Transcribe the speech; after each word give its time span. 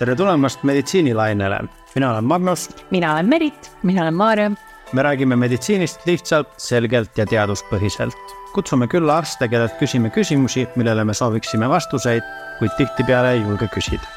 tere 0.00 0.14
tulemast 0.16 0.62
meditsiinilainele, 0.64 1.58
mina 1.94 2.10
olen 2.10 2.24
Magnus. 2.24 2.68
mina 2.90 3.12
olen 3.12 3.28
Merit. 3.28 3.72
mina 3.82 4.02
olen 4.02 4.14
Maarja. 4.14 4.50
me 4.92 5.02
räägime 5.02 5.36
meditsiinist 5.36 6.06
lihtsalt, 6.06 6.48
selgelt 6.56 7.18
ja 7.18 7.26
teaduspõhiselt. 7.26 8.16
kutsume 8.54 8.86
külla 8.86 9.18
arste, 9.18 9.48
kellelt 9.48 9.76
küsime 9.78 10.10
küsimusi, 10.10 10.68
millele 10.76 11.04
me 11.04 11.14
sooviksime 11.14 11.68
vastuseid, 11.68 12.22
kuid 12.58 12.70
tihtipeale 12.76 13.32
ei 13.32 13.42
julge 13.42 13.68
küsida. 13.74 14.08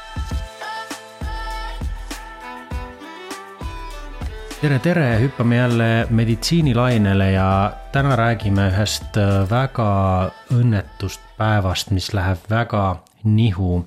tere, 4.60 4.78
tere, 4.78 5.20
hüppame 5.20 5.56
jälle 5.56 6.06
meditsiinilainele 6.10 7.30
ja 7.30 7.72
täna 7.92 8.16
räägime 8.16 8.70
ühest 8.70 9.20
väga 9.50 10.30
õnnetust 10.48 11.20
päevast, 11.36 11.90
mis 11.90 12.14
läheb 12.14 12.38
väga 12.50 13.02
nihu 13.24 13.84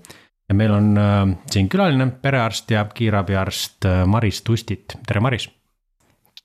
ja 0.50 0.56
meil 0.56 0.72
on 0.72 0.98
äh, 0.98 1.38
siin 1.52 1.70
külaline, 1.70 2.10
perearst 2.22 2.72
ja 2.72 2.86
kiirabiarst 2.86 3.86
äh, 3.86 4.06
Maris 4.06 4.42
Tustit, 4.42 4.98
tere 5.08 5.20
Maris. 5.20 5.50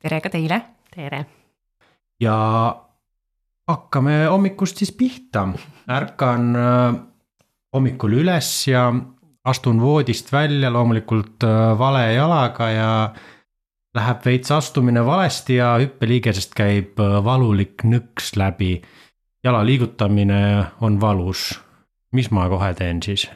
tere 0.03 0.21
ka 0.21 0.31
teile. 0.31 0.63
tere. 0.95 1.25
ja 2.21 2.37
hakkame 3.69 4.25
hommikust 4.27 4.83
siis 4.83 4.93
pihta, 4.93 5.49
ärkan 5.89 6.57
äh, 6.57 7.01
hommikul 7.73 8.21
üles 8.23 8.51
ja 8.69 8.89
astun 9.45 9.81
voodist 9.81 10.33
välja 10.33 10.71
loomulikult 10.73 11.45
äh, 11.45 11.79
vale 11.79 12.13
jalaga 12.13 12.71
ja 12.71 12.91
läheb 13.95 14.25
veits 14.25 14.51
astumine 14.51 15.05
valesti 15.07 15.59
ja 15.61 15.75
hüppeliigesest 15.81 16.57
käib 16.59 17.01
äh, 17.01 17.19
valulik 17.25 17.85
nõks 17.85 18.35
läbi. 18.37 18.81
jala 19.45 19.67
liigutamine 19.67 20.67
on 20.81 21.01
valus. 21.01 21.61
mis 22.13 22.31
ma 22.31 22.49
kohe 22.49 22.75
teen 22.75 23.03
siis? 23.03 23.31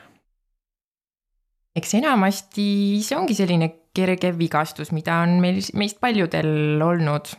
Eks 1.76 1.98
enamasti 1.98 2.68
see 3.04 3.18
ongi 3.18 3.36
selline 3.36 3.68
kerge 3.96 4.32
vigastus, 4.36 4.92
mida 4.96 5.20
on 5.24 5.38
meil, 5.42 5.60
meist 5.76 6.00
paljudel 6.00 6.82
olnud. 6.84 7.34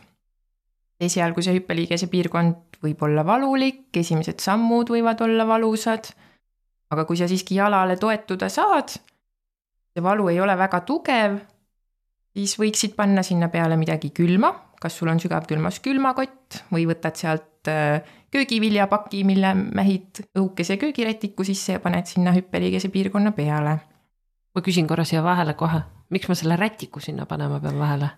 esialgu 0.98 1.42
see 1.42 1.54
hüppeliigese 1.54 2.08
piirkond 2.10 2.80
võib 2.82 3.02
olla 3.06 3.22
valulik, 3.26 3.86
esimesed 4.00 4.42
sammud 4.42 4.90
võivad 4.90 5.20
olla 5.26 5.46
valusad. 5.46 6.10
aga 6.90 7.04
kui 7.04 7.18
sa 7.20 7.28
siiski 7.28 7.58
jalale 7.58 7.98
toetuda 8.00 8.48
saad, 8.48 8.94
see 9.92 10.02
valu 10.02 10.30
ei 10.32 10.40
ole 10.40 10.54
väga 10.56 10.80
tugev, 10.88 11.36
siis 12.32 12.56
võiksid 12.58 12.94
panna 12.96 13.22
sinna 13.22 13.50
peale 13.52 13.76
midagi 13.76 14.10
külma, 14.14 14.54
kas 14.80 14.96
sul 14.96 15.10
on 15.10 15.20
sügavkülmas 15.20 15.82
külmakott 15.84 16.62
või 16.72 16.86
võtad 16.88 17.18
sealt 17.18 17.68
äh, 17.68 18.00
köögiviljapaki, 18.30 19.24
mille 19.26 19.52
mähid 19.54 20.22
õhukese 20.38 20.78
köögirätiku 20.78 21.44
sisse 21.44 21.76
ja 21.76 21.82
paned 21.82 22.06
sinna 22.06 22.32
hüppeliigese 22.32 22.88
piirkonna 22.94 23.34
peale 23.36 23.78
ma 24.58 24.64
küsin 24.64 24.88
korra 24.90 25.06
siia 25.06 25.22
vahele 25.22 25.54
kohe, 25.58 25.80
miks 26.10 26.28
ma 26.30 26.36
selle 26.38 26.56
rätiku 26.58 27.00
sinna 27.04 27.26
panema 27.30 27.60
pean 27.62 27.78
vahele? 27.78 28.10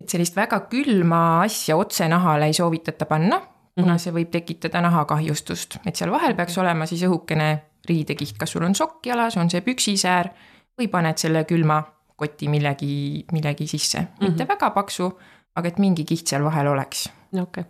et 0.00 0.08
sellist 0.08 0.36
väga 0.36 0.62
külma 0.72 1.42
asja 1.44 1.76
otse 1.76 2.06
nahale 2.08 2.46
ei 2.48 2.54
soovitata 2.56 3.06
panna, 3.06 3.40
kuna 3.76 3.92
-hmm. 3.94 3.98
see 4.00 4.12
võib 4.16 4.30
tekitada 4.32 4.80
nahakahjustust, 4.80 5.76
et 5.86 5.96
seal 5.96 6.10
vahel 6.10 6.34
peaks 6.34 6.56
olema 6.58 6.86
siis 6.86 7.02
õhukene 7.04 7.50
riidekiht, 7.88 8.38
kas 8.38 8.50
sul 8.50 8.64
on 8.64 8.74
sokk 8.74 9.06
jalas, 9.06 9.36
on 9.36 9.50
see 9.50 9.60
püksisäär 9.60 10.30
või 10.78 10.88
paned 10.88 11.20
selle 11.20 11.44
külma 11.44 11.82
koti 12.16 12.48
millegi, 12.48 13.24
millegi 13.32 13.66
sisse 13.66 14.00
mm, 14.00 14.06
-hmm. 14.06 14.28
mitte 14.28 14.48
väga 14.48 14.70
paksu, 14.70 15.12
aga 15.54 15.68
et 15.68 15.78
mingi 15.78 16.04
kiht 16.04 16.26
seal 16.26 16.44
vahel 16.44 16.66
oleks. 16.66 17.08
okei 17.32 17.42
okay.. 17.42 17.64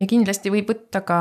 ja 0.00 0.06
kindlasti 0.06 0.50
võib 0.50 0.68
võtta 0.70 1.00
ka 1.00 1.20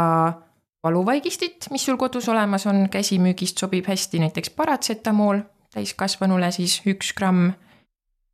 valuvaigistit, 0.83 1.67
mis 1.71 1.85
sul 1.85 1.97
kodus 1.97 2.29
olemas 2.29 2.67
on, 2.67 2.87
käsimüügist 2.91 3.57
sobib 3.57 3.87
hästi 3.87 4.19
näiteks 4.19 4.49
paratsetamool, 4.57 5.39
täiskasvanule 5.73 6.51
siis 6.51 6.81
üks 6.87 7.13
gramm 7.17 7.53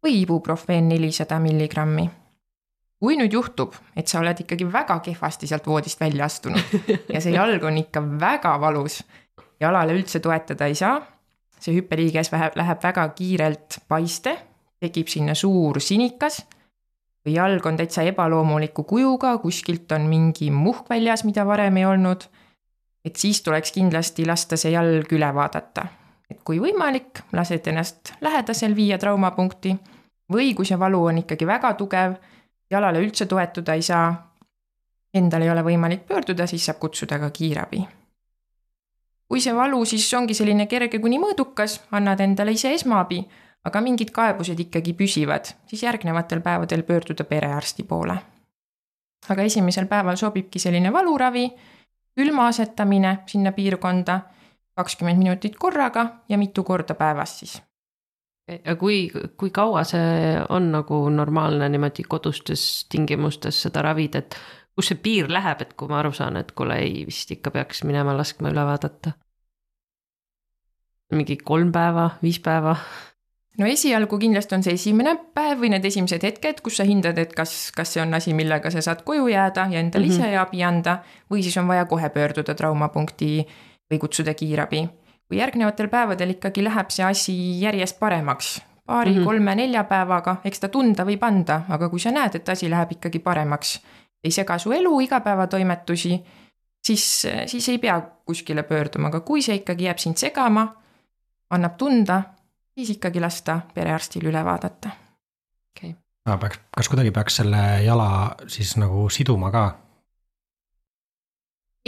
või 0.03 0.21
ibuprofeen 0.23 0.89
nelisada 0.89 1.39
milligrammi. 1.39 2.09
kui 2.99 3.15
nüüd 3.15 3.31
juhtub, 3.31 3.75
et 3.95 4.11
sa 4.11 4.19
oled 4.19 4.41
ikkagi 4.43 4.65
väga 4.67 4.97
kehvasti 4.99 5.47
sealt 5.47 5.67
voodist 5.67 6.01
välja 6.01 6.25
astunud 6.25 6.73
ja 7.13 7.21
see 7.23 7.31
jalg 7.31 7.63
on 7.63 7.77
ikka 7.79 8.01
väga 8.19 8.57
valus, 8.59 8.99
jalale 9.59 9.95
üldse 9.95 10.19
toetada 10.19 10.67
ei 10.67 10.75
saa, 10.75 10.97
see 11.59 11.77
hüppeliiges 11.77 12.31
läheb 12.31 12.83
väga 12.83 13.07
kiirelt 13.15 13.79
paiste, 13.87 14.35
tekib 14.79 15.07
sinna 15.07 15.35
suur 15.35 15.79
sinikas 15.79 16.41
või 17.25 17.37
jalg 17.37 17.65
on 17.65 17.79
täitsa 17.79 18.03
ebaloomuliku 18.09 18.83
kujuga, 18.83 19.37
kuskilt 19.37 19.91
on 19.91 20.07
mingi 20.11 20.51
muhk 20.51 20.89
väljas, 20.89 21.23
mida 21.23 21.45
varem 21.47 21.77
ei 21.77 21.85
olnud 21.85 22.27
et 23.05 23.15
siis 23.15 23.41
tuleks 23.41 23.71
kindlasti 23.71 24.25
lasta 24.25 24.57
see 24.57 24.71
jalg 24.71 25.13
üle 25.13 25.33
vaadata. 25.35 25.85
et 26.29 26.41
kui 26.45 26.59
võimalik, 26.61 27.23
lased 27.33 27.67
ennast 27.67 28.13
lähedasel 28.21 28.75
viia 28.75 28.97
traumapunkti 28.97 29.73
või 30.31 30.53
kui 30.53 30.65
see 30.65 30.79
valu 30.79 31.05
on 31.09 31.17
ikkagi 31.23 31.47
väga 31.47 31.73
tugev, 31.73 32.13
jalale 32.69 33.01
üldse 33.01 33.25
toetuda 33.25 33.73
ei 33.73 33.81
saa, 33.81 34.11
endal 35.13 35.41
ei 35.41 35.49
ole 35.49 35.63
võimalik 35.65 36.05
pöörduda, 36.05 36.45
siis 36.47 36.65
saab 36.65 36.77
kutsuda 36.79 37.19
ka 37.19 37.29
kiirabi. 37.29 37.87
kui 39.29 39.41
see 39.41 39.55
valu 39.55 39.85
siis 39.85 40.13
ongi 40.13 40.33
selline 40.33 40.65
kerge 40.65 40.99
kuni 40.99 41.19
mõõdukas, 41.21 41.81
annad 41.91 42.19
endale 42.19 42.51
ise 42.51 42.73
esmaabi, 42.73 43.19
aga 43.65 43.81
mingid 43.81 44.11
kaebused 44.11 44.59
ikkagi 44.59 44.93
püsivad, 44.93 45.51
siis 45.67 45.83
järgnevatel 45.83 46.41
päevadel 46.41 46.83
pöörduda 46.83 47.23
perearsti 47.23 47.83
poole. 47.83 48.17
aga 49.29 49.41
esimesel 49.41 49.85
päeval 49.85 50.15
sobibki 50.15 50.59
selline 50.59 50.93
valuravi 50.93 51.49
külma 52.19 52.49
asetamine 52.51 53.19
sinna 53.31 53.53
piirkonda, 53.55 54.19
kakskümmend 54.75 55.21
minutit 55.23 55.55
korraga 55.59 56.05
ja 56.29 56.37
mitu 56.37 56.63
korda 56.67 56.95
päevas 56.99 57.39
siis. 57.39 57.57
kui, 58.79 59.11
kui 59.37 59.51
kaua 59.53 59.83
see 59.85 60.35
on 60.49 60.71
nagu 60.73 61.01
normaalne 61.13 61.69
niimoodi 61.69 62.03
kodustes 62.09 62.63
tingimustes 62.89 63.61
seda 63.67 63.83
ravida, 63.85 64.23
et 64.23 64.37
kus 64.75 64.91
see 64.91 64.99
piir 65.03 65.29
läheb, 65.31 65.61
et 65.61 65.75
kui 65.77 65.91
ma 65.91 65.99
aru 65.99 66.11
saan, 66.15 66.39
et 66.41 66.51
kuule 66.57 66.79
ei, 66.81 67.03
vist 67.07 67.31
ikka 67.35 67.51
peaks 67.55 67.83
minema 67.87 68.15
laskma 68.17 68.51
üle 68.53 68.65
vaadata? 68.65 69.15
mingi 71.09 71.39
kolm 71.41 71.71
päeva, 71.73 72.09
viis 72.21 72.37
päeva 72.45 72.75
no 73.57 73.67
esialgu 73.67 74.19
kindlasti 74.21 74.55
on 74.55 74.63
see 74.63 74.75
esimene 74.77 75.15
päev 75.35 75.63
või 75.63 75.71
need 75.73 75.85
esimesed 75.85 76.23
hetked, 76.23 76.61
kus 76.65 76.79
sa 76.79 76.85
hindad, 76.87 77.17
et 77.21 77.33
kas, 77.35 77.71
kas 77.75 77.95
see 77.95 78.03
on 78.03 78.13
asi, 78.13 78.33
millega 78.37 78.71
sa 78.71 78.83
saad 78.85 79.03
koju 79.07 79.27
jääda 79.31 79.67
ja 79.71 79.79
endale 79.79 80.05
mm 80.05 80.11
-hmm. 80.11 80.29
ise 80.29 80.37
abi 80.37 80.63
anda 80.63 80.99
või 81.31 81.43
siis 81.43 81.57
on 81.57 81.67
vaja 81.67 81.85
kohe 81.85 82.09
pöörduda 82.09 82.55
traumapunkti 82.55 83.47
või 83.91 83.99
kutsuda 83.99 84.33
kiirabi. 84.33 84.89
kui 85.29 85.37
järgnevatel 85.37 85.87
päevadel 85.87 86.29
ikkagi 86.29 86.63
läheb 86.63 86.89
see 86.89 87.05
asi 87.05 87.61
järjest 87.61 87.99
paremaks, 87.99 88.61
paari 88.85 89.11
mm, 89.11 89.17
-hmm. 89.17 89.25
kolme, 89.25 89.55
nelja 89.55 89.83
päevaga, 89.83 90.35
eks 90.43 90.59
ta 90.59 90.67
tunda 90.67 91.05
võib 91.05 91.23
anda, 91.23 91.61
aga 91.69 91.89
kui 91.89 91.99
sa 91.99 92.11
näed, 92.11 92.35
et 92.35 92.49
asi 92.49 92.69
läheb 92.69 92.91
ikkagi 92.91 93.19
paremaks, 93.19 93.81
ei 94.23 94.31
sega 94.31 94.57
su 94.57 94.71
elu, 94.71 94.99
igapäevatoimetusi, 94.99 96.23
siis, 96.87 97.27
siis 97.45 97.69
ei 97.69 97.77
pea 97.77 98.01
kuskile 98.25 98.63
pöörduma, 98.63 99.07
aga 99.07 99.19
kui 99.19 99.41
see 99.41 99.55
ikkagi 99.55 99.83
jääb 99.83 99.97
sind 99.97 100.17
segama, 100.17 100.75
annab 101.49 101.77
tunda 101.77 102.21
siis 102.79 102.95
ikkagi 102.97 103.21
lasta 103.21 103.59
perearstil 103.75 104.29
üle 104.31 104.41
vaadata. 104.45 104.91
okei 105.75 105.91
okay.. 105.91 106.39
peaks, 106.39 106.61
kas 106.77 106.89
kuidagi 106.91 107.11
peaks 107.11 107.41
selle 107.41 107.61
jala 107.83 108.09
siis 108.47 108.75
nagu 108.79 109.09
siduma 109.13 109.51
ka? 109.51 109.65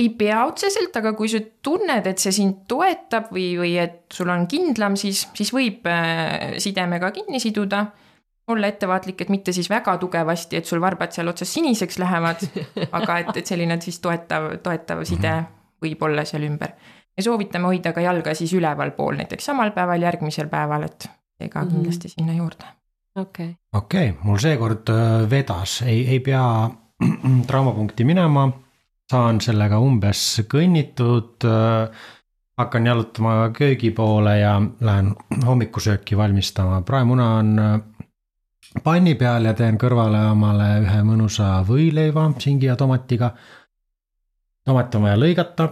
ei 0.01 0.09
pea 0.17 0.43
otseselt, 0.47 0.95
aga 0.97 1.13
kui 1.13 1.29
sa 1.29 1.41
tunned, 1.63 2.07
et 2.07 2.21
see 2.21 2.33
sind 2.35 2.63
toetab 2.71 3.29
või, 3.35 3.51
või 3.59 3.73
et 3.81 4.05
sul 4.13 4.31
on 4.33 4.47
kindlam, 4.49 4.95
siis, 4.97 5.25
siis 5.37 5.51
võib 5.53 5.85
äh, 5.89 6.55
sidemega 6.63 7.11
kinni 7.15 7.41
siduda. 7.43 7.85
olla 8.51 8.67
ettevaatlik, 8.67 9.21
et 9.21 9.29
mitte 9.29 9.53
siis 9.53 9.69
väga 9.69 9.93
tugevasti, 9.97 10.57
et 10.57 10.65
sul 10.65 10.81
varbad 10.81 11.13
seal 11.13 11.27
otsas 11.27 11.53
siniseks 11.53 11.99
lähevad, 12.01 12.41
aga 12.97 13.19
et, 13.19 13.37
et 13.37 13.47
selline 13.47 13.77
siis 13.81 13.99
toetav, 13.99 14.57
toetav 14.63 15.03
side 15.05 15.31
mm 15.31 15.45
-hmm. 15.45 15.85
võib 15.85 16.03
olla 16.07 16.25
seal 16.25 16.43
ümber 16.43 16.73
ja 17.17 17.23
soovitame 17.23 17.67
hoida 17.71 17.93
ka 17.93 18.01
jalga 18.01 18.35
siis 18.37 18.53
ülevalpool, 18.53 19.17
näiteks 19.19 19.45
samal 19.51 19.73
päeval, 19.75 20.01
järgmisel 20.01 20.47
päeval, 20.51 20.87
et 20.87 21.09
see 21.37 21.49
ka 21.49 21.61
mm 21.61 21.67
-hmm. 21.67 21.73
kindlasti 21.73 22.09
sinna 22.09 22.33
juurde. 22.33 22.65
okei 23.15 23.45
okay.. 23.45 23.55
okei 23.73 24.09
okay,, 24.09 24.23
mul 24.23 24.37
seekord 24.37 24.89
äh, 24.89 25.29
vedas, 25.29 25.81
ei, 25.81 26.07
ei 26.07 26.19
pea 26.19 26.69
traumapunkti 27.47 28.03
minema, 28.03 28.51
saan 29.11 29.41
sellega 29.41 29.79
umbes 29.79 30.41
kõnnitud 30.53 31.45
äh, 31.45 31.89
hakkan 32.57 32.85
jalutama 32.85 33.49
köögi 33.49 33.91
poole 33.91 34.39
ja 34.39 34.61
lähen 34.79 35.15
hommikusööki 35.45 36.17
valmistama, 36.17 36.81
praemuna 36.81 37.35
on 37.35 37.59
äh, 37.59 37.81
panni 38.83 39.15
peal 39.15 39.45
ja 39.45 39.53
teen 39.53 39.77
kõrvale 39.77 40.23
omale 40.31 40.69
ühe 40.85 41.03
mõnusa 41.03 41.65
võileiva 41.67 42.31
singi 42.39 42.65
ja 42.65 42.75
tomatiga. 42.75 43.33
tomat 44.65 44.95
on 44.95 45.01
vaja 45.01 45.17
lõigata 45.17 45.69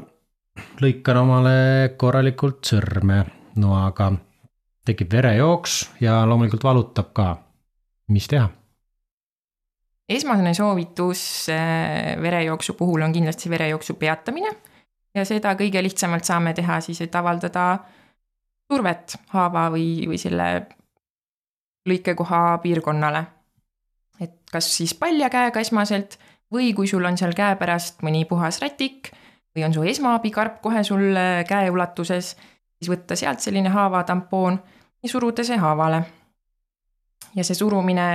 lõikan 0.81 1.21
omale 1.23 1.93
korralikult 1.97 2.63
sõrme 2.65 3.23
noaga. 3.55 4.11
tekib 4.85 5.11
verejooks 5.11 6.01
ja 6.01 6.25
loomulikult 6.25 6.63
valutab 6.63 7.13
ka. 7.13 7.37
mis 8.09 8.27
teha? 8.27 8.49
esmane 10.09 10.53
soovitus 10.53 11.49
äh, 11.49 12.21
verejooksu 12.21 12.73
puhul 12.73 13.01
on 13.01 13.13
kindlasti 13.13 13.49
verejooksu 13.49 13.93
peatamine 13.93 14.49
ja 15.15 15.25
seda 15.25 15.53
kõige 15.55 15.83
lihtsamalt 15.83 16.25
saame 16.25 16.53
teha 16.53 16.79
siis, 16.81 17.01
et 17.01 17.15
avaldada 17.15 17.79
survet 18.71 19.15
haava 19.33 19.69
või, 19.73 20.07
või 20.09 20.17
selle 20.21 20.49
lõikekoha 21.89 22.59
piirkonnale. 22.63 23.23
et 24.19 24.35
kas 24.51 24.67
siis 24.77 24.93
palja 24.93 25.29
käega 25.29 25.59
esmaselt 25.59 26.19
või 26.53 26.73
kui 26.73 26.87
sul 26.87 27.05
on 27.05 27.17
seal 27.17 27.33
käepärast 27.37 28.03
mõni 28.05 28.25
puhas 28.25 28.59
rätik 28.61 29.11
või 29.55 29.65
on 29.65 29.73
su 29.73 29.83
esmaabikarp 29.83 30.61
kohe 30.61 30.83
sul 30.83 31.17
käeulatuses, 31.47 32.35
siis 32.77 32.89
võtta 32.91 33.15
sealt 33.15 33.39
selline 33.43 33.69
haavatampoon 33.69 34.59
ja 35.03 35.09
suruda 35.09 35.43
see 35.43 35.57
haavale. 35.57 36.03
ja 37.35 37.43
see 37.43 37.55
surumine 37.55 38.05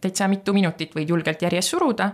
täitsa 0.00 0.28
mitu 0.28 0.52
minutit 0.52 0.94
võid 0.94 1.08
julgelt 1.08 1.42
järjest 1.42 1.74
suruda. 1.74 2.10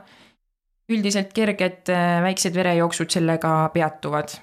üldiselt 0.89 1.33
kerged 1.33 1.89
väiksed 2.23 2.55
verejooksud 2.55 3.11
sellega 3.11 3.71
peatuvad 3.75 4.39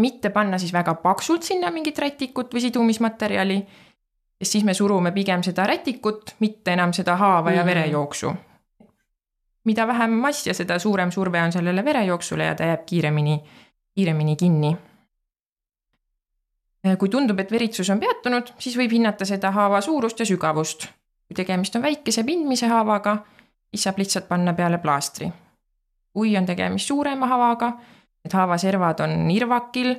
mitte 0.00 0.30
panna 0.30 0.58
siis 0.58 0.72
väga 0.72 0.94
paksult 0.94 1.42
sinna 1.42 1.70
mingit 1.70 1.98
rätikut 1.98 2.54
või 2.54 2.64
sidumismaterjali, 2.64 3.58
sest 4.40 4.56
siis 4.56 4.64
me 4.64 4.74
surume 4.74 5.12
pigem 5.12 5.44
seda 5.46 5.66
rätikut, 5.68 6.36
mitte 6.40 6.72
enam 6.76 6.94
seda 6.96 7.16
haava 7.20 7.52
ja 7.52 7.64
mhm. 7.64 7.70
verejooksu. 7.72 8.34
Mida 9.64 9.86
vähem 9.86 10.10
massi 10.10 10.50
ja 10.50 10.54
seda 10.54 10.78
suurem 10.78 11.10
surve 11.10 11.42
on 11.42 11.52
sellele 11.52 11.84
verejooksule 11.84 12.44
ja 12.44 12.54
ta 12.54 12.64
jääb 12.64 12.86
kiiremini, 12.86 13.40
kiiremini 13.94 14.36
kinni. 14.36 14.76
kui 16.98 17.08
tundub, 17.08 17.38
et 17.38 17.52
veritsus 17.52 17.90
on 17.90 18.00
peatunud, 18.00 18.54
siis 18.58 18.76
võib 18.76 18.90
hinnata 18.90 19.24
seda 19.24 19.50
haava 19.50 19.80
suurust 19.80 20.20
ja 20.20 20.26
sügavust. 20.26 20.88
kui 21.28 21.34
tegemist 21.36 21.76
on 21.76 21.82
väikese 21.82 22.24
pindmise 22.24 22.66
haavaga, 22.66 23.24
siis 23.70 23.82
saab 23.82 23.98
lihtsalt 23.98 24.28
panna 24.28 24.52
peale 24.52 24.78
plaastri. 24.78 25.32
kui 26.12 26.36
on 26.36 26.46
tegemist 26.46 26.86
suurema 26.86 27.26
haavaga 27.26 27.72
et 28.24 28.32
haavaservad 28.32 29.00
on 29.00 29.30
irvakil 29.30 29.94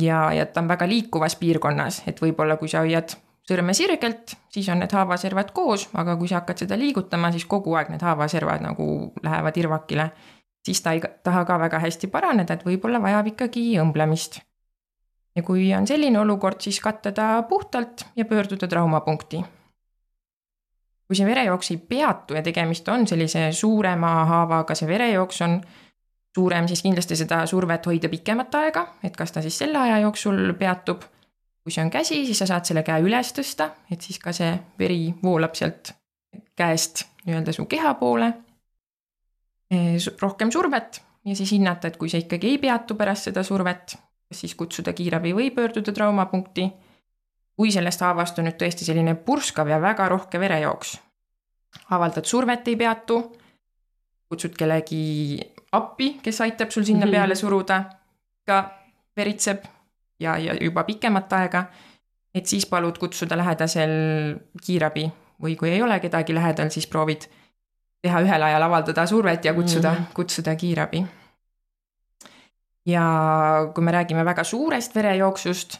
ja, 0.00 0.32
ja 0.32 0.46
ta 0.46 0.62
on 0.62 0.68
väga 0.68 0.88
liikuvas 0.88 1.36
piirkonnas, 1.36 2.02
et 2.06 2.22
võib-olla 2.22 2.56
kui 2.60 2.70
sa 2.70 2.84
hoiad 2.84 3.16
sõrme 3.48 3.74
sirgelt, 3.74 4.36
siis 4.52 4.68
on 4.70 4.82
need 4.82 4.92
haavaservad 4.94 5.50
koos, 5.54 5.88
aga 5.98 6.16
kui 6.16 6.30
sa 6.30 6.40
hakkad 6.40 6.62
seda 6.64 6.78
liigutama, 6.78 7.32
siis 7.34 7.46
kogu 7.50 7.74
aeg 7.78 7.90
need 7.92 8.04
haavaservad 8.04 8.62
nagu 8.64 8.86
lähevad 9.22 9.58
irvakile. 9.58 10.10
siis 10.62 10.80
ta 10.82 10.92
ei 10.92 11.00
taha 11.22 11.44
ka 11.44 11.58
väga 11.58 11.78
hästi 11.78 12.06
paraneda, 12.06 12.54
et 12.54 12.64
võib-olla 12.64 13.02
vajab 13.02 13.26
ikkagi 13.26 13.78
õmblemist. 13.82 14.40
ja 15.36 15.42
kui 15.42 15.74
on 15.74 15.86
selline 15.86 16.20
olukord, 16.20 16.60
siis 16.60 16.80
katta 16.80 17.12
ta 17.12 17.42
puhtalt 17.42 18.06
ja 18.16 18.24
pöörduda 18.24 18.68
traumapunkti. 18.68 19.44
kui 21.06 21.16
see 21.16 21.26
verejooks 21.26 21.70
ei 21.70 21.76
peatu 21.76 22.34
ja 22.34 22.42
tegemist 22.42 22.88
on 22.88 23.06
sellise 23.06 23.52
suurema 23.52 24.24
haavaga, 24.24 24.74
see 24.74 24.88
verejooks 24.88 25.42
on 25.42 25.60
suurem, 26.34 26.68
siis 26.68 26.82
kindlasti 26.82 27.16
seda 27.16 27.46
survet 27.46 27.86
hoida 27.86 28.08
pikemat 28.08 28.54
aega, 28.54 28.86
et 29.04 29.16
kas 29.16 29.32
ta 29.32 29.42
siis 29.42 29.58
selle 29.58 29.78
aja 29.78 29.98
jooksul 30.06 30.54
peatub. 30.58 31.02
Kui 31.62 31.72
see 31.72 31.84
on 31.84 31.90
käsi, 31.90 32.24
siis 32.26 32.38
sa 32.42 32.48
saad 32.50 32.66
selle 32.66 32.82
käe 32.86 33.02
üles 33.04 33.30
tõsta, 33.36 33.70
et 33.90 34.02
siis 34.02 34.18
ka 34.22 34.34
see 34.34 34.50
veri 34.78 35.12
voolab 35.22 35.54
sealt 35.58 35.94
käest 36.58 37.04
nii-öelda 37.26 37.54
su 37.54 37.66
keha 37.70 37.94
poole. 38.00 38.32
rohkem 40.20 40.50
survet 40.50 41.02
ja 41.24 41.36
siis 41.36 41.52
hinnata, 41.52 41.88
et 41.88 41.96
kui 41.96 42.10
see 42.10 42.24
ikkagi 42.24 42.50
ei 42.50 42.58
peatu 42.58 42.94
pärast 42.98 43.30
seda 43.30 43.42
survet, 43.42 43.94
kas 44.28 44.40
siis 44.44 44.54
kutsuda 44.54 44.92
kiirabi 44.92 45.32
või 45.34 45.50
pöörduda 45.54 45.92
traumapunkti. 45.92 46.72
kui 47.56 47.70
sellest 47.70 48.00
haavast 48.00 48.38
on 48.38 48.46
nüüd 48.48 48.56
tõesti 48.58 48.84
selline 48.84 49.14
purskav 49.14 49.68
ja 49.68 49.78
väga 49.80 50.08
rohke 50.08 50.40
verejooks, 50.40 50.96
avaldad 51.90 52.24
survet 52.24 52.68
ei 52.68 52.76
peatu, 52.76 53.18
kutsud 54.28 54.56
kellegi 54.56 55.38
appi, 55.72 56.18
kes 56.22 56.40
aitab 56.40 56.70
sul 56.70 56.84
sinna 56.84 57.06
mhm. 57.06 57.12
peale 57.12 57.34
suruda, 57.34 57.84
ka 58.46 58.64
veritseb 59.16 59.64
ja, 60.20 60.36
ja 60.38 60.54
juba 60.60 60.84
pikemat 60.84 61.32
aega. 61.32 61.64
et 62.34 62.46
siis 62.46 62.66
palud 62.66 62.98
kutsuda 62.98 63.36
lähedasel 63.36 63.90
kiirabi 64.64 65.10
või 65.42 65.56
kui 65.56 65.70
ei 65.70 65.82
ole 65.82 66.00
kedagi 66.00 66.34
lähedal, 66.34 66.70
siis 66.70 66.86
proovid 66.86 67.26
teha 68.02 68.22
ühel 68.24 68.42
ajal 68.42 68.62
avaldada 68.62 69.06
survet 69.06 69.44
ja 69.44 69.54
kutsuda 69.54 69.90
mm, 69.92 69.96
-hmm. 69.96 70.14
kutsuda 70.14 70.56
kiirabi. 70.56 71.06
ja 72.86 73.04
kui 73.74 73.84
me 73.84 73.92
räägime 73.92 74.24
väga 74.24 74.44
suurest 74.44 74.94
verejooksust, 74.94 75.78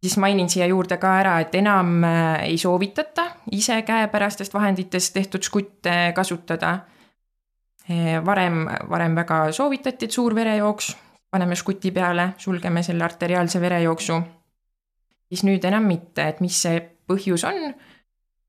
siis 0.00 0.16
mainin 0.16 0.48
siia 0.48 0.66
juurde 0.66 0.96
ka 0.96 1.18
ära, 1.18 1.40
et 1.40 1.54
enam 1.54 2.04
äh, 2.04 2.42
ei 2.42 2.58
soovitata 2.58 3.26
ise 3.50 3.82
käepärastest 3.82 4.54
vahenditest 4.54 5.14
tehtud 5.14 5.42
žgutte 5.42 6.12
kasutada 6.14 6.78
Eh, 7.90 8.20
varem, 8.24 8.68
varem 8.90 9.14
väga 9.18 9.48
soovitati, 9.52 10.06
et 10.06 10.14
suur 10.14 10.34
verejooks, 10.34 10.92
paneme 11.32 11.56
žguti 11.56 11.90
peale, 11.90 12.34
sulgeme 12.38 12.82
selle 12.84 13.04
arteriaalse 13.04 13.60
verejooksu. 13.60 14.20
siis 15.28 15.44
nüüd 15.48 15.64
enam 15.64 15.86
mitte, 15.88 16.28
et 16.28 16.40
mis 16.44 16.56
see 16.62 16.80
põhjus 17.08 17.46
on. 17.48 17.74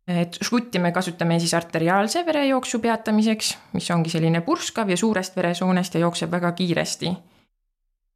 et 0.07 0.35
žgutti 0.43 0.79
me 0.79 0.91
kasutame 0.91 1.39
siis 1.39 1.53
arteriaalse 1.53 2.25
verejooksu 2.25 2.79
peatamiseks, 2.79 3.57
mis 3.73 3.91
ongi 3.91 4.09
selline 4.09 4.41
purskav 4.41 4.89
ja 4.89 4.97
suurest 4.97 5.35
veresoonest 5.35 5.95
ja 5.95 5.99
jookseb 5.99 6.31
väga 6.31 6.51
kiiresti. 6.51 7.13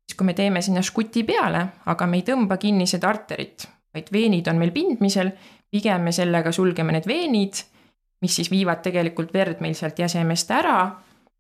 siis 0.08 0.18
kui 0.18 0.26
me 0.26 0.34
teeme 0.34 0.62
sinna 0.62 0.82
žguti 0.82 1.24
peale, 1.24 1.68
aga 1.86 2.08
me 2.08 2.18
ei 2.18 2.28
tõmba 2.28 2.58
kinni 2.58 2.88
seda 2.88 3.10
arterit, 3.10 3.68
vaid 3.94 4.12
veenid 4.12 4.48
on 4.48 4.60
meil 4.60 4.72
pindmisel, 4.72 5.32
pigem 5.72 6.02
me 6.02 6.12
sellega 6.12 6.52
sulgeme 6.52 6.92
need 6.92 7.08
veenid 7.08 7.64
mis 8.22 8.36
siis 8.36 8.52
viivad 8.52 8.82
tegelikult 8.82 9.34
verd 9.34 9.62
meil 9.62 9.76
sealt 9.78 10.00
jäsemest 10.00 10.52
ära 10.52 10.80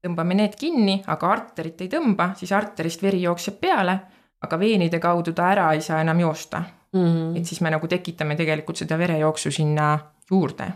tõmbame 0.03 0.38
need 0.38 0.55
kinni, 0.59 1.01
aga 1.07 1.31
arterit 1.31 1.81
ei 1.81 1.89
tõmba, 1.91 2.31
siis 2.35 2.51
arterist 2.51 3.01
veri 3.03 3.21
jookseb 3.21 3.59
peale, 3.61 3.99
aga 4.41 4.59
veenide 4.59 4.99
kaudu 4.99 5.33
ta 5.33 5.51
ära 5.51 5.71
ei 5.73 5.81
saa 5.81 6.01
enam 6.01 6.19
joosta 6.19 6.61
mm. 6.94 6.99
-hmm. 6.99 7.38
et 7.38 7.45
siis 7.45 7.61
me 7.61 7.69
nagu 7.69 7.88
tekitame 7.88 8.35
tegelikult 8.35 8.77
seda 8.77 8.97
verejooksu 8.97 9.51
sinna 9.51 9.99
juurde. 10.31 10.67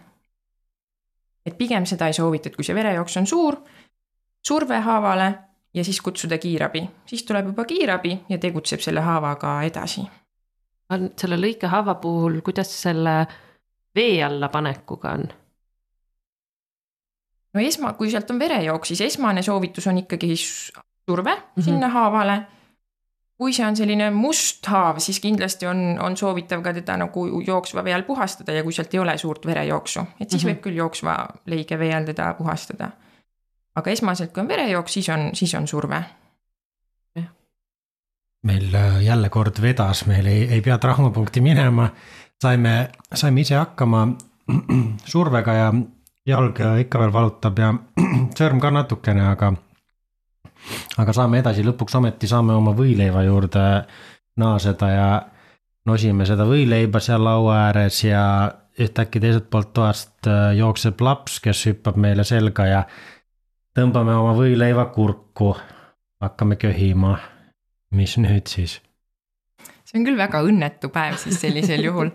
et 1.46 1.58
pigem 1.58 1.86
seda 1.86 2.08
ei 2.08 2.14
soovita, 2.14 2.50
et 2.50 2.56
kui 2.56 2.64
see 2.64 2.76
verejooks 2.76 3.18
on 3.18 3.28
suur, 3.28 3.56
surve 4.48 4.80
haavale 4.80 5.34
ja 5.74 5.84
siis 5.84 6.02
kutsuda 6.02 6.38
kiirabi, 6.38 6.90
siis 7.06 7.24
tuleb 7.24 7.46
juba 7.46 7.66
kiirabi 7.66 8.20
ja 8.30 8.38
tegutseb 8.38 8.80
selle 8.80 9.02
haavaga 9.02 9.62
edasi. 9.62 10.02
selle 11.18 11.38
lõikehaava 11.38 11.96
puhul, 11.96 12.42
kuidas 12.42 12.82
selle 12.82 13.28
vee 13.96 14.24
alla 14.24 14.50
panekuga 14.50 15.12
on? 15.12 15.41
No 17.54 17.62
esma, 17.62 17.94
kui 17.94 18.12
sealt 18.12 18.32
on 18.32 18.40
verejooks, 18.40 18.94
siis 18.94 19.02
esmane 19.02 19.44
soovitus 19.44 19.88
on 19.88 19.98
ikkagi 19.98 20.36
surve 20.38 21.36
mm 21.36 21.42
-hmm. 21.42 21.64
sinna 21.64 21.90
haavale. 21.90 22.42
kui 23.42 23.54
see 23.54 23.66
on 23.66 23.76
selline 23.76 24.12
must 24.14 24.66
haav, 24.66 25.00
siis 25.00 25.20
kindlasti 25.20 25.68
on, 25.68 26.00
on 26.00 26.18
soovitav 26.18 26.62
ka 26.62 26.74
teda 26.74 26.98
nagu 26.98 27.42
jooksva 27.42 27.84
vee 27.84 27.94
all 27.94 28.04
puhastada 28.04 28.52
ja 28.52 28.64
kui 28.64 28.74
sealt 28.74 28.94
ei 28.94 29.00
ole 29.00 29.18
suurt 29.18 29.46
verejooksu, 29.46 30.00
et 30.20 30.30
siis 30.30 30.44
mm 30.44 30.50
-hmm. 30.50 30.54
võib 30.54 30.62
küll 30.62 30.76
jooksva 30.76 31.28
leige 31.46 31.80
vee 31.80 31.96
all 31.96 32.06
teda 32.06 32.34
puhastada. 32.34 32.92
aga 33.76 33.92
esmaselt, 33.92 34.34
kui 34.34 34.42
on 34.42 34.48
verejooks, 34.48 34.94
siis 34.94 35.10
on, 35.10 35.30
siis 35.34 35.54
on 35.54 35.68
surve 35.68 36.04
meil 38.44 38.76
äh, 38.76 39.04
jälle 39.04 39.30
kord 39.30 39.62
vedas, 39.62 40.06
meil 40.06 40.26
ei, 40.26 40.48
ei 40.50 40.62
pea 40.62 40.78
traumapunkti 40.78 41.42
minema. 41.42 41.90
saime, 42.42 42.90
saime 43.14 43.42
ise 43.42 43.56
hakkama 43.56 44.08
survega 45.14 45.54
ja 45.54 45.74
jalg 46.28 46.60
ikka 46.80 47.02
veel 47.02 47.14
valutab 47.14 47.60
ja 47.60 47.74
sõrm 48.38 48.62
ka 48.62 48.72
natukene, 48.74 49.26
aga, 49.34 49.54
aga 51.02 51.16
saame 51.16 51.42
edasi, 51.42 51.66
lõpuks 51.66 51.98
ometi 51.98 52.30
saame 52.30 52.54
oma 52.58 52.76
võileiva 52.78 53.24
juurde 53.26 53.66
naaseda 54.42 54.90
ja 54.92 55.08
nosime 55.90 56.28
seda 56.30 56.46
võileiba 56.48 57.02
seal 57.04 57.24
laua 57.26 57.58
ääres 57.68 58.04
ja 58.06 58.24
ühtäkki 58.80 59.20
teiselt 59.20 59.50
poolt 59.50 59.74
toast 59.74 60.30
äh, 60.30 60.54
jookseb 60.58 61.02
laps, 61.02 61.40
kes 61.44 61.66
hüppab 61.68 61.98
meile 62.00 62.24
selga 62.28 62.68
ja 62.70 62.86
tõmbame 63.78 64.16
oma 64.16 64.36
võileiva 64.38 64.88
kurku, 64.96 65.56
hakkame 66.22 66.56
köhima. 66.56 67.18
mis 67.92 68.16
nüüd 68.18 68.48
siis? 68.48 68.80
see 69.84 70.00
on 70.00 70.06
küll 70.08 70.18
väga 70.18 70.40
õnnetu 70.48 70.90
päev 70.90 71.18
siis 71.20 71.42
sellisel 71.42 71.84
juhul 71.84 72.14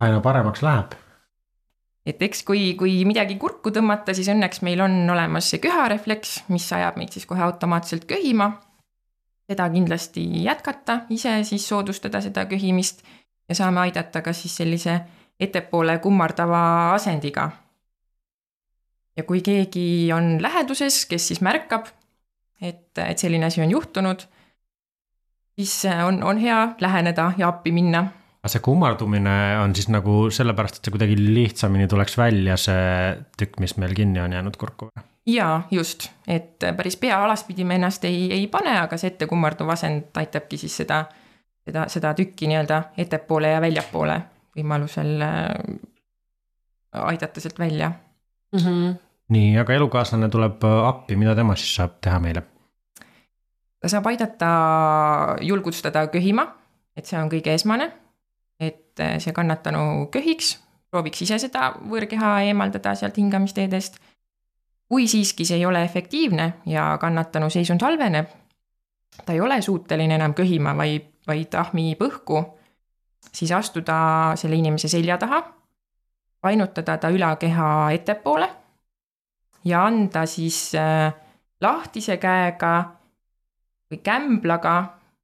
aina 0.00 0.20
paremaks 0.20 0.62
läheb 0.62 0.92
et 2.06 2.22
eks 2.22 2.44
kui, 2.46 2.74
kui 2.78 3.00
midagi 3.08 3.34
kurku 3.40 3.72
tõmmata, 3.74 4.14
siis 4.14 4.30
õnneks 4.30 4.62
meil 4.66 4.80
on 4.84 4.94
olemas 5.10 5.50
see 5.50 5.60
köharefleks, 5.62 6.36
mis 6.54 6.66
ajab 6.72 7.00
meid 7.00 7.16
siis 7.16 7.26
kohe 7.26 7.42
automaatselt 7.42 8.06
köhima. 8.06 8.52
seda 9.46 9.68
kindlasti 9.70 10.22
jätkata, 10.42 11.04
ise 11.14 11.44
siis 11.46 11.68
soodustada 11.68 12.18
seda 12.20 12.46
köhimist 12.50 13.04
ja 13.48 13.54
saame 13.54 13.80
aidata 13.84 14.22
ka 14.22 14.32
siis 14.34 14.56
sellise 14.56 15.00
ettepoole 15.40 15.98
kummardava 15.98 16.94
asendiga. 16.94 17.50
ja 19.16 19.22
kui 19.22 19.40
keegi 19.40 20.12
on 20.12 20.42
läheduses, 20.42 21.06
kes 21.06 21.28
siis 21.28 21.40
märkab, 21.40 21.86
et, 22.60 22.98
et 22.98 23.18
selline 23.18 23.46
asi 23.46 23.62
on 23.62 23.70
juhtunud, 23.70 24.26
siis 25.58 25.82
on, 26.06 26.22
on 26.22 26.38
hea 26.38 26.68
läheneda 26.80 27.32
ja 27.38 27.48
appi 27.48 27.72
minna 27.72 28.06
aga 28.46 28.52
see 28.54 28.62
kummardumine 28.62 29.36
on 29.58 29.74
siis 29.74 29.90
nagu 29.90 30.28
sellepärast, 30.30 30.78
et 30.78 30.86
see 30.86 30.94
kuidagi 30.94 31.18
lihtsamini 31.18 31.88
tuleks 31.90 32.14
välja, 32.20 32.54
see 32.60 33.12
tükk, 33.38 33.58
mis 33.64 33.74
meil 33.82 33.94
kinni 33.98 34.22
on 34.22 34.38
jäänud 34.38 34.56
kurku 34.60 34.90
või? 34.92 35.04
jaa, 35.26 35.64
just, 35.74 36.06
et 36.30 36.62
päris 36.78 36.94
pea 37.02 37.18
alaspidi 37.24 37.66
me 37.66 37.80
ennast 37.80 38.06
ei, 38.06 38.28
ei 38.38 38.46
pane, 38.46 38.76
aga 38.78 38.98
see 39.00 39.10
ettekummarduv 39.10 39.74
asend 39.74 40.14
aitabki 40.22 40.60
siis 40.62 40.76
seda 40.84 41.02
seda, 41.66 41.88
seda 41.90 42.14
tükki 42.14 42.46
nii-öelda 42.50 42.82
ettepoole 43.02 43.50
ja 43.50 43.60
väljapoole 43.62 44.20
võimalusel 44.56 45.26
äh, 45.26 45.50
aidata 47.02 47.42
sealt 47.42 47.58
välja 47.58 47.90
mm. 47.90 48.60
-hmm. 48.60 48.94
nii, 49.34 49.56
aga 49.58 49.74
elukaaslane 49.74 50.28
tuleb 50.30 50.62
appi, 50.64 51.16
mida 51.16 51.34
tema 51.34 51.56
siis 51.56 51.74
saab 51.80 51.98
teha 52.00 52.20
meile? 52.22 52.46
ta 53.80 53.90
saab 53.90 54.06
aidata 54.06 54.50
julgustada 55.40 56.06
köhima, 56.06 56.46
et 56.96 57.06
see 57.06 57.18
on 57.20 57.28
kõige 57.30 57.54
esmane. 57.54 57.92
Et 59.00 59.22
see 59.22 59.34
kannatanu 59.36 60.06
köhiks, 60.12 60.56
prooviks 60.90 61.22
ise 61.26 61.38
seda 61.42 61.72
võõrkeha 61.80 62.40
eemaldada 62.48 62.94
sealt 62.94 63.18
hingamisteedest. 63.18 63.98
kui 64.88 65.08
siiski 65.10 65.44
see 65.44 65.56
ei 65.58 65.66
ole 65.66 65.82
efektiivne 65.82 66.52
ja 66.70 66.96
kannatanu 67.00 67.50
seisund 67.50 67.82
halveneb, 67.82 68.26
ta 69.26 69.32
ei 69.32 69.40
ole 69.40 69.62
suuteline 69.62 70.14
enam 70.14 70.34
köhima, 70.34 70.76
vaid, 70.76 71.08
vaid 71.26 71.54
ahmib 71.54 72.02
õhku, 72.06 72.44
siis 73.32 73.52
astuda 73.52 73.96
selle 74.36 74.56
inimese 74.56 74.88
selja 74.88 75.18
taha, 75.18 75.42
painutada 76.40 76.96
ta 77.02 77.10
ülakeha 77.10 77.90
ettepoole 77.92 78.48
ja 79.64 79.84
anda 79.84 80.26
siis 80.26 80.74
äh, 80.78 81.10
lahtise 81.60 82.16
käega 82.16 82.72
või 83.90 84.00
kämblaga 84.02 84.76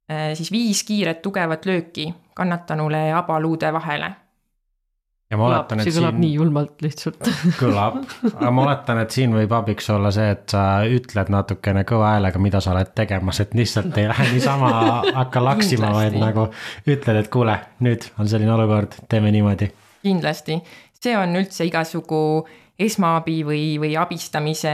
eh, 0.09 0.33
siis 0.37 0.51
viis 0.51 0.83
kiiret 0.87 1.21
tugevat 1.21 1.65
lööki 1.65 2.09
kannatanule 2.35 3.11
abaluude 3.13 3.73
vahele. 3.73 4.11
ja 5.31 5.37
ma 5.37 5.47
oletan, 5.47 5.79
et 5.79 5.87
see 5.87 5.95
kõlab 5.97 6.13
siin 6.13 6.21
nii 6.21 6.33
julmalt 6.35 6.83
lihtsalt 6.85 7.29
kõlab, 7.61 7.99
aga 8.31 8.51
ma 8.53 8.65
oletan, 8.67 9.01
et 9.03 9.15
siin 9.15 9.33
võib 9.33 9.55
abiks 9.57 9.89
olla 9.93 10.11
see, 10.13 10.29
et 10.35 10.45
sa 10.53 10.63
ütled 10.85 11.31
natukene 11.33 11.85
kõva 11.89 12.13
häälega, 12.13 12.41
mida 12.43 12.61
sa 12.61 12.75
oled 12.75 12.93
tegemas, 12.95 13.41
et 13.41 13.55
lihtsalt 13.57 13.97
ei 13.97 14.09
lähe 14.11 14.29
niisama 14.33 14.73
hakka 15.21 15.43
laksima, 15.43 15.93
vaid 15.95 16.19
nagu 16.21 16.49
ütled, 16.85 17.21
et 17.23 17.31
kuule, 17.33 17.57
nüüd 17.85 18.09
on 18.19 18.29
selline 18.29 18.53
olukord, 18.57 18.99
teeme 19.09 19.33
niimoodi. 19.33 19.71
kindlasti, 20.03 20.59
see 21.01 21.17
on 21.17 21.35
üldse 21.39 21.65
igasugu 21.69 22.23
esmaabi 22.79 23.41
või, 23.47 23.65
või 23.81 23.97
abistamise 23.99 24.73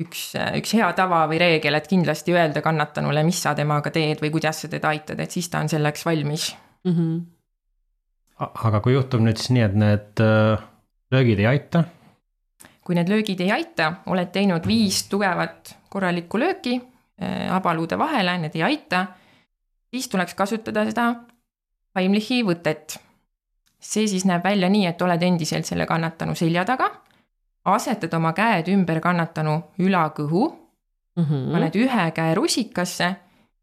üks, 0.00 0.22
üks 0.58 0.74
hea 0.78 0.88
tava 0.96 1.22
või 1.30 1.40
reegel, 1.42 1.76
et 1.78 1.88
kindlasti 1.90 2.34
öelda 2.34 2.62
kannatanule, 2.64 3.24
mis 3.26 3.40
sa 3.42 3.54
temaga 3.58 3.92
teed 3.94 4.22
või 4.22 4.32
kuidas 4.34 4.64
sa 4.64 4.70
teda 4.72 4.92
aitad, 4.94 5.20
et 5.20 5.30
siis 5.34 5.48
ta 5.52 5.62
on 5.62 5.70
selleks 5.72 6.06
valmis. 6.06 6.50
mm. 6.84 6.92
-hmm. 6.92 8.46
aga 8.66 8.80
kui 8.80 8.94
juhtub 8.94 9.20
nüüd 9.20 9.36
siis 9.36 9.50
nii, 9.50 9.64
et 9.68 9.74
need 9.74 10.24
äh, 10.24 10.62
löögid 11.12 11.38
ei 11.38 11.46
aita, 11.46 11.84
kui 12.84 12.94
need 12.94 13.08
löögid 13.08 13.40
ei 13.40 13.52
aita, 13.52 13.92
oled 14.06 14.32
teinud 14.32 14.66
viis 14.66 15.02
tugevat 15.08 15.76
korralikku 15.88 16.38
lööki 16.38 16.80
äh, 17.22 17.54
abaluude 17.54 17.98
vahele, 17.98 18.38
need 18.38 18.56
ei 18.56 18.62
aita, 18.62 19.06
siis 19.90 20.08
tuleks 20.08 20.34
kasutada 20.34 20.84
seda 20.88 21.14
Heimlichi 21.98 22.44
võtet. 22.46 22.98
see 23.80 24.06
siis 24.06 24.24
näeb 24.28 24.44
välja 24.44 24.68
nii, 24.68 24.86
et 24.86 25.02
oled 25.02 25.22
endiselt 25.22 25.66
selle 25.66 25.86
kannatanu 25.86 26.34
selja 26.34 26.64
taga, 26.68 26.90
asetad 27.64 28.14
oma 28.14 28.32
käed 28.32 28.68
ümber 28.68 29.00
kannatanu 29.00 29.62
ülakõhu, 29.78 30.60
Mm 31.16 31.24
-hmm. 31.24 31.52
paned 31.52 31.74
ühe 31.74 32.10
käe 32.14 32.34
rusikasse 32.34 33.16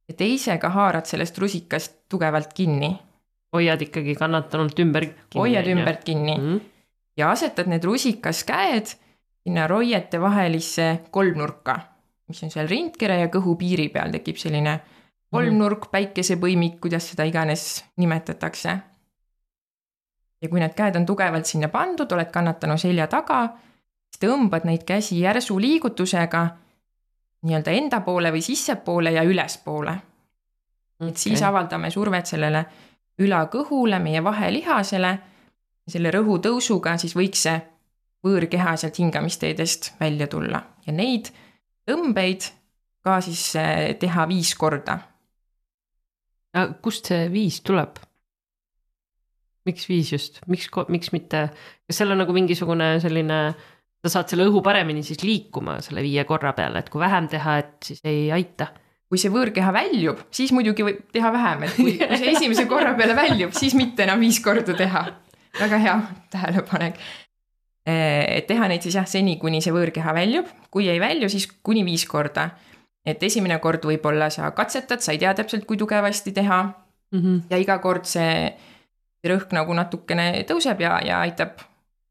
ja 0.08 0.14
teisega 0.18 0.70
haarad 0.70 1.06
sellest 1.06 1.38
rusikast 1.38 1.94
tugevalt 2.10 2.54
kinni, 2.54 3.00
hoiad 3.54 3.82
ikkagi 3.82 4.16
kannatanult 4.16 4.80
ümber. 4.80 5.08
hoiad 5.36 5.68
ümbert 5.68 6.04
kinni 6.04 6.38
mm. 6.38 6.44
-hmm. 6.44 6.62
ja 7.18 7.32
asetad 7.32 7.68
need 7.68 7.84
rusikas 7.84 8.44
käed 8.44 8.86
sinna 9.44 9.68
roiete 9.68 10.22
vahelisse 10.22 11.00
kolmnurka, 11.12 11.80
mis 12.28 12.44
on 12.44 12.52
seal 12.52 12.68
rindkere 12.68 13.20
ja 13.20 13.28
kõhu 13.28 13.56
piiri 13.56 13.90
peal 13.90 14.12
tekib 14.12 14.36
selline 14.36 14.80
kolmnurk, 15.32 15.88
päikesepõimik, 15.92 16.80
kuidas 16.82 17.10
seda 17.10 17.24
iganes 17.24 17.86
nimetatakse. 17.98 18.78
ja 20.42 20.50
kui 20.50 20.60
need 20.60 20.74
käed 20.76 20.96
on 20.96 21.06
tugevalt 21.06 21.46
sinna 21.46 21.68
pandud, 21.68 22.12
oled 22.12 22.32
kannatanu 22.32 22.78
selja 22.78 23.08
taga, 23.08 23.50
tõmbad 24.22 24.66
neid 24.66 24.88
käsi 24.88 25.20
järsu 25.20 25.60
liigutusega 25.60 26.44
nii-öelda 27.46 27.72
enda 27.72 28.02
poole 28.02 28.32
või 28.34 28.42
sissepoole 28.42 29.12
ja 29.12 29.24
ülespoole 29.28 29.98
et 31.06 31.18
siis 31.18 31.42
avaldame 31.46 31.92
survet 31.94 32.26
sellele 32.26 32.64
ülakõhule, 33.22 34.00
meie 34.00 34.24
vahelihasele. 34.24 35.18
selle 35.88 36.12
rõhu 36.12 36.40
tõusuga 36.44 36.98
siis 37.00 37.16
võiks 37.16 37.46
see 37.48 37.60
võõrkeha 38.26 38.76
sealt 38.76 38.98
hingamisteedest 39.00 39.94
välja 40.00 40.28
tulla 40.28 40.60
ja 40.86 40.94
neid 40.94 41.30
tõmbeid 41.88 42.50
ka 43.04 43.22
siis 43.22 43.56
eh, 43.56 43.96
teha 44.00 44.28
viis 44.28 44.56
korda. 44.56 45.00
kust 46.82 47.06
see 47.06 47.32
viis 47.32 47.62
tuleb? 47.62 48.00
miks 49.66 49.88
viis 49.90 50.12
just, 50.12 50.40
miks, 50.48 50.70
miks 50.88 51.12
mitte, 51.12 51.50
kas 51.88 51.98
seal 51.98 52.12
on 52.12 52.22
nagu 52.24 52.34
mingisugune 52.34 53.00
selline, 53.04 53.54
sa 54.06 54.18
saad 54.18 54.34
selle 54.34 54.46
õhu 54.48 54.62
paremini 54.66 55.04
siis 55.04 55.24
liikuma 55.26 55.80
selle 55.86 56.04
viie 56.06 56.24
korra 56.30 56.54
peale, 56.58 56.84
et 56.84 56.90
kui 56.94 57.02
vähem 57.02 57.30
teha, 57.32 57.58
et 57.64 57.90
siis 57.90 58.04
ei 58.06 58.28
aita 58.32 58.70
kui 59.08 59.20
see 59.22 59.32
võõrkeha 59.32 59.72
väljub, 59.72 60.26
siis 60.36 60.52
muidugi 60.56 60.84
võib 60.84 61.00
teha 61.16 61.32
vähem, 61.32 61.64
et 61.68 61.78
kui, 61.78 61.94
kui 62.00 62.20
see 62.20 62.32
esimese 62.36 62.68
korra 62.68 62.92
peale 62.98 63.16
väljub, 63.16 63.54
siis 63.56 63.76
mitte 63.78 64.04
enam 64.04 64.20
viis 64.24 64.42
korda 64.44 64.76
teha. 64.78 65.06
väga 65.58 65.78
hea 65.82 65.96
tähelepanek. 66.34 67.00
et 67.88 68.48
teha 68.48 68.68
neid 68.68 68.84
siis 68.84 68.98
jah, 69.00 69.08
seni, 69.08 69.38
kuni 69.40 69.62
see 69.64 69.72
võõrkeha 69.74 70.14
väljub, 70.14 70.50
kui 70.72 70.90
ei 70.92 71.00
välju, 71.00 71.30
siis 71.32 71.48
kuni 71.64 71.86
viis 71.88 72.06
korda. 72.06 72.50
et 73.08 73.24
esimene 73.24 73.60
kord 73.64 73.86
võib-olla 73.88 74.30
sa 74.30 74.52
katsetad, 74.52 75.00
sa 75.00 75.16
ei 75.16 75.22
tea 75.24 75.34
täpselt, 75.34 75.64
kui 75.66 75.78
tugevasti 75.78 76.32
teha 76.36 76.64
mm. 77.12 77.20
-hmm. 77.20 77.42
ja 77.50 77.58
iga 77.58 77.80
kord 77.80 78.06
see 78.06 78.52
rõhk 79.24 79.56
nagu 79.56 79.74
natukene 79.74 80.44
tõuseb 80.48 80.82
ja, 80.84 81.00
ja 81.04 81.22
aitab 81.24 81.64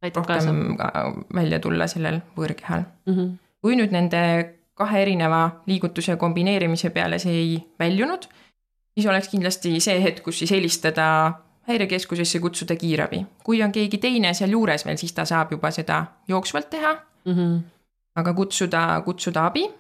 kaasa 0.03 0.51
rohkem 0.51 0.77
ka 0.77 0.91
välja 1.35 1.61
tulla 1.61 1.87
sellel 1.87 2.21
võõrkehal. 2.37 2.85
mm. 3.07 3.15
-hmm. 3.15 3.33
kui 3.63 3.77
nüüd 3.77 3.93
nende 3.93 4.23
kahe 4.75 5.03
erineva 5.03 5.63
liigutuse 5.67 6.17
kombineerimise 6.17 6.91
peale 6.91 7.19
see 7.19 7.33
ei 7.33 7.57
väljunud, 7.79 8.29
siis 8.95 9.07
oleks 9.07 9.29
kindlasti 9.29 9.81
see 9.81 10.03
hetk, 10.03 10.23
kus 10.25 10.39
siis 10.39 10.51
helistada 10.51 11.07
häirekeskusesse, 11.69 12.39
kutsuda 12.39 12.77
kiirabi. 12.77 13.27
kui 13.45 13.63
on 13.63 13.73
keegi 13.73 13.99
teine 13.99 14.35
sealjuures 14.35 14.85
veel, 14.87 14.97
siis 14.97 15.13
ta 15.13 15.25
saab 15.25 15.53
juba 15.53 15.71
seda 15.71 16.05
jooksvalt 16.29 16.71
teha, 16.71 16.97
Mm 17.27 17.35
-hmm. 17.35 17.61
aga 18.15 18.35
kutsuda, 18.35 19.03
kutsuda 19.05 19.47
abi 19.47 19.71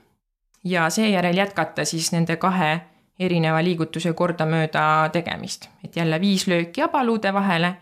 ja 0.64 0.90
seejärel 0.90 1.37
jätkata 1.37 1.85
siis 1.85 2.12
nende 2.12 2.37
kahe 2.37 2.80
erineva 3.18 3.64
liigutuse 3.64 4.12
kordamööda 4.12 5.08
tegemist, 5.12 5.68
et 5.85 5.96
jälle 5.96 6.20
viis 6.20 6.46
lööki 6.46 6.82
abaluude 6.82 7.32
vahele 7.32 7.76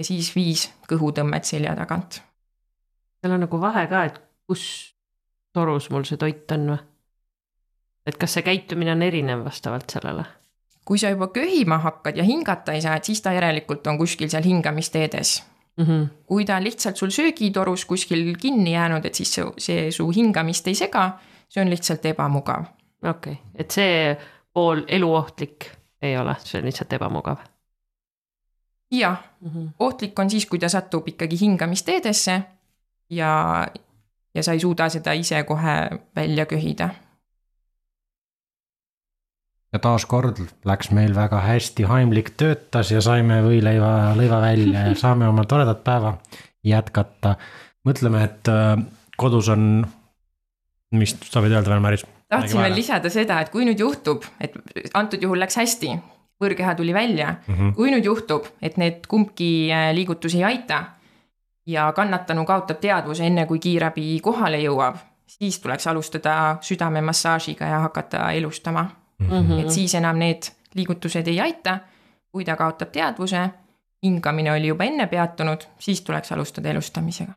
ja 0.00 0.06
siis 0.06 0.32
viis 0.36 0.64
kõhutõmmet 0.88 1.44
selja 1.44 1.74
tagant. 1.76 2.22
seal 3.20 3.36
on 3.36 3.44
nagu 3.44 3.60
vahe 3.60 3.84
ka, 3.90 4.04
et 4.08 4.16
kus 4.48 4.64
torus 5.52 5.90
mul 5.92 6.06
see 6.08 6.20
toit 6.20 6.52
on 6.56 6.72
või? 6.72 6.80
et 8.08 8.16
kas 8.16 8.38
see 8.38 8.46
käitumine 8.46 8.94
on 8.96 9.04
erinev 9.04 9.44
vastavalt 9.44 9.92
sellele? 9.92 10.24
kui 10.88 10.98
sa 10.98 11.12
juba 11.12 11.28
köhima 11.34 11.78
hakkad 11.84 12.16
ja 12.16 12.24
hingata 12.26 12.72
ei 12.74 12.82
saa, 12.82 12.96
et 12.96 13.04
siis 13.04 13.20
ta 13.22 13.34
järelikult 13.36 13.86
on 13.86 13.98
kuskil 14.00 14.32
seal 14.32 14.46
hingamisteedes. 14.46 15.42
mm. 15.76 15.84
-hmm. 15.84 16.08
kui 16.26 16.44
ta 16.44 16.56
on 16.56 16.64
lihtsalt 16.64 16.96
sul 16.96 17.12
söögitorus 17.12 17.84
kuskil 17.84 18.36
kinni 18.40 18.72
jäänud, 18.72 19.04
et 19.04 19.14
siis 19.14 19.34
see, 19.34 19.44
see 19.58 19.90
su 19.92 20.10
hingamist 20.10 20.66
ei 20.66 20.74
sega, 20.74 21.10
see 21.48 21.62
on 21.62 21.70
lihtsalt 21.70 22.06
ebamugav. 22.06 22.64
okei 23.04 23.32
okay., 23.32 23.36
et 23.54 23.70
see 23.70 24.16
pool 24.52 24.82
eluohtlik 24.88 25.70
ei 26.02 26.16
ole, 26.16 26.36
see 26.44 26.58
on 26.58 26.64
lihtsalt 26.64 26.92
ebamugav 26.92 27.49
jah 28.90 29.22
mm. 29.40 29.50
-hmm. 29.50 29.68
ohtlik 29.78 30.18
on 30.18 30.30
siis, 30.30 30.46
kui 30.46 30.58
ta 30.58 30.68
satub 30.68 31.08
ikkagi 31.08 31.40
hingamisteedesse 31.40 32.42
ja, 33.10 33.66
ja 34.34 34.42
sa 34.42 34.52
ei 34.52 34.60
suuda 34.60 34.88
seda 34.88 35.12
ise 35.12 35.42
kohe 35.42 35.90
välja 36.16 36.46
köhida. 36.46 36.88
ja 39.72 39.78
taaskord 39.78 40.38
läks 40.64 40.90
meil 40.90 41.14
väga 41.14 41.40
hästi, 41.40 41.88
Heimlik 41.88 42.30
töötas 42.36 42.90
ja 42.90 43.00
saime 43.00 43.42
võileiva, 43.42 44.14
lõiva 44.16 44.40
välja 44.40 44.86
ja 44.88 44.94
saame 45.04 45.28
oma 45.28 45.44
toredat 45.44 45.84
päeva 45.84 46.18
jätkata. 46.64 47.36
mõtleme, 47.84 48.24
et 48.24 48.48
äh, 48.48 48.78
kodus 49.16 49.48
on, 49.48 49.86
mis 50.92 51.16
sa 51.24 51.40
võid 51.40 51.54
öelda 51.54 51.70
veel, 51.70 51.80
Maris? 51.80 52.06
tahtsin 52.30 52.62
veel 52.62 52.74
lisada 52.74 53.10
seda, 53.10 53.40
et 53.40 53.50
kui 53.50 53.64
nüüd 53.66 53.78
juhtub, 53.78 54.24
et 54.40 54.54
antud 54.94 55.22
juhul 55.22 55.40
läks 55.40 55.56
hästi, 55.56 55.94
võõrkeha 56.40 56.74
tuli 56.74 56.94
välja 56.94 57.34
mm. 57.34 57.54
-hmm. 57.54 57.74
kui 57.74 57.90
nüüd 57.90 58.04
juhtub, 58.04 58.46
et 58.62 58.76
need 58.76 59.06
kumbki 59.08 59.70
äh, 59.72 59.90
liigutusi 59.94 60.38
ei 60.38 60.44
aita 60.44 60.84
ja 61.66 61.92
kannatanu 61.92 62.44
kaotab 62.44 62.80
teadvuse 62.80 63.26
enne, 63.26 63.46
kui 63.46 63.58
kiirabi 63.58 64.20
kohale 64.22 64.60
jõuab, 64.62 64.96
siis 65.26 65.58
tuleks 65.60 65.86
alustada 65.86 66.58
südamemassaažiga 66.60 67.66
ja 67.66 67.78
hakata 67.86 68.30
elustama 68.32 68.88
mm. 69.18 69.28
-hmm. 69.28 69.60
et 69.60 69.70
siis 69.70 69.94
enam 69.94 70.18
need 70.18 70.50
liigutused 70.74 71.26
ei 71.26 71.40
aita. 71.40 71.78
kui 72.30 72.44
ta 72.44 72.54
kaotab 72.56 72.92
teadvuse, 72.94 73.48
hingamine 74.06 74.52
oli 74.52 74.68
juba 74.68 74.84
enne 74.84 75.06
peatunud, 75.06 75.64
siis 75.78 76.00
tuleks 76.00 76.32
alustada 76.32 76.70
elustamisega. 76.70 77.32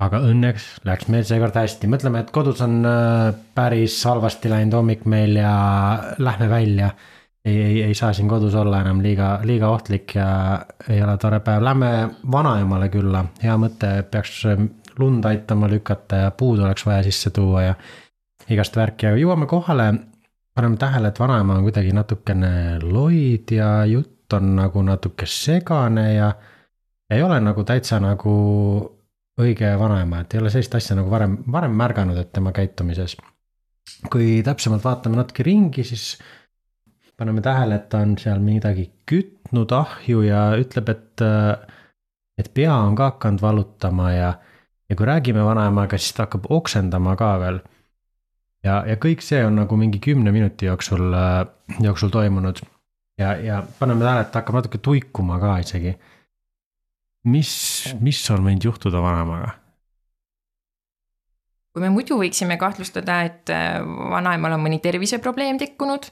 aga 0.00 0.18
õnneks 0.18 0.68
läks 0.84 1.08
meil 1.08 1.24
seekord 1.24 1.54
hästi, 1.54 1.86
mõtleme, 1.86 2.20
et 2.20 2.30
kodus 2.30 2.60
on 2.64 2.86
äh, 2.88 3.34
päris 3.54 4.04
halvasti 4.04 4.50
läinud 4.50 4.72
hommik 4.72 5.04
meil 5.04 5.36
ja 5.36 5.52
lähme 6.18 6.48
välja 6.50 6.90
ei, 7.44 7.62
ei, 7.62 7.82
ei 7.82 7.94
saa 7.94 8.12
siin 8.12 8.28
kodus 8.28 8.54
olla 8.54 8.80
enam 8.80 9.00
liiga, 9.02 9.40
liiga 9.44 9.68
ohtlik 9.68 10.14
ja 10.14 10.60
ei 10.88 11.02
ole 11.02 11.16
tore 11.18 11.40
päev, 11.40 11.62
lähme 11.64 11.90
vanaemale 12.32 12.88
külla, 12.92 13.24
hea 13.42 13.56
mõte, 13.60 13.92
peaks 14.10 14.44
lund 14.98 15.24
aitama 15.24 15.68
lükata 15.70 16.24
ja 16.26 16.30
puud 16.30 16.60
oleks 16.60 16.86
vaja 16.86 17.02
sisse 17.06 17.30
tuua 17.30 17.62
ja 17.62 17.74
igast 18.50 18.76
värki 18.76 19.06
ja 19.06 19.16
jõuame 19.16 19.46
kohale. 19.46 19.92
paneme 20.54 20.76
tähele, 20.76 21.08
et 21.08 21.20
vanaema 21.20 21.54
on 21.54 21.62
kuidagi 21.62 21.92
natukene 21.92 22.78
loid 22.82 23.52
ja 23.54 23.84
jutt 23.86 24.32
on 24.32 24.56
nagu 24.56 24.82
natuke 24.82 25.26
segane 25.26 26.14
ja 26.14 26.32
ei 27.10 27.22
ole 27.22 27.40
nagu 27.40 27.64
täitsa 27.64 28.00
nagu 28.00 28.32
õige 29.40 29.70
vanaema, 29.78 30.20
et 30.20 30.34
ei 30.34 30.40
ole 30.40 30.50
sellist 30.52 30.74
asja 30.74 30.96
nagu 30.98 31.10
varem, 31.10 31.38
varem 31.52 31.72
märganud, 31.76 32.18
et 32.18 32.32
tema 32.32 32.52
käitumises. 32.52 33.16
kui 34.10 34.42
täpsemalt 34.44 34.84
vaatame 34.84 35.16
natuke 35.16 35.42
ringi, 35.42 35.84
siis 35.84 36.18
paneme 37.20 37.42
tähele, 37.44 37.76
et 37.76 37.90
ta 37.92 38.00
on 38.00 38.14
seal 38.18 38.40
midagi 38.40 38.86
kütnud 39.08 39.72
ahju 39.76 40.22
ja 40.24 40.46
ütleb, 40.56 40.88
et, 40.88 41.24
et 42.40 42.48
pea 42.56 42.72
on 42.72 42.96
ka 42.96 43.10
hakanud 43.12 43.42
valutama 43.44 44.08
ja, 44.14 44.30
ja 44.88 44.96
kui 44.96 45.08
räägime 45.08 45.44
vanaemaga, 45.44 46.00
siis 46.00 46.16
ta 46.16 46.24
hakkab 46.24 46.48
oksendama 46.48 47.16
ka 47.20 47.34
veel. 47.42 47.60
ja, 48.64 48.80
ja 48.88 48.96
kõik 49.00 49.24
see 49.24 49.42
on 49.44 49.60
nagu 49.60 49.76
mingi 49.76 50.00
kümne 50.00 50.32
minuti 50.32 50.70
jooksul, 50.70 51.12
jooksul 51.84 52.12
toimunud 52.14 52.64
ja, 53.20 53.34
ja 53.36 53.60
paneme 53.78 54.04
tähele, 54.06 54.24
et 54.24 54.32
ta 54.32 54.40
hakkab 54.40 54.62
natuke 54.62 54.80
tuikuma 54.80 55.36
ka 55.44 55.58
isegi. 55.60 55.98
mis, 57.28 57.52
mis 58.00 58.24
on 58.32 58.48
võinud 58.48 58.70
juhtuda 58.70 59.04
vanaemaga? 59.04 59.58
kui 61.70 61.84
me 61.84 61.92
muidu 61.92 62.16
võiksime 62.18 62.56
kahtlustada, 62.58 63.20
et 63.28 63.50
vanaemal 63.84 64.56
on 64.56 64.64
mõni 64.64 64.80
terviseprobleem 64.82 65.60
tekkunud 65.60 66.08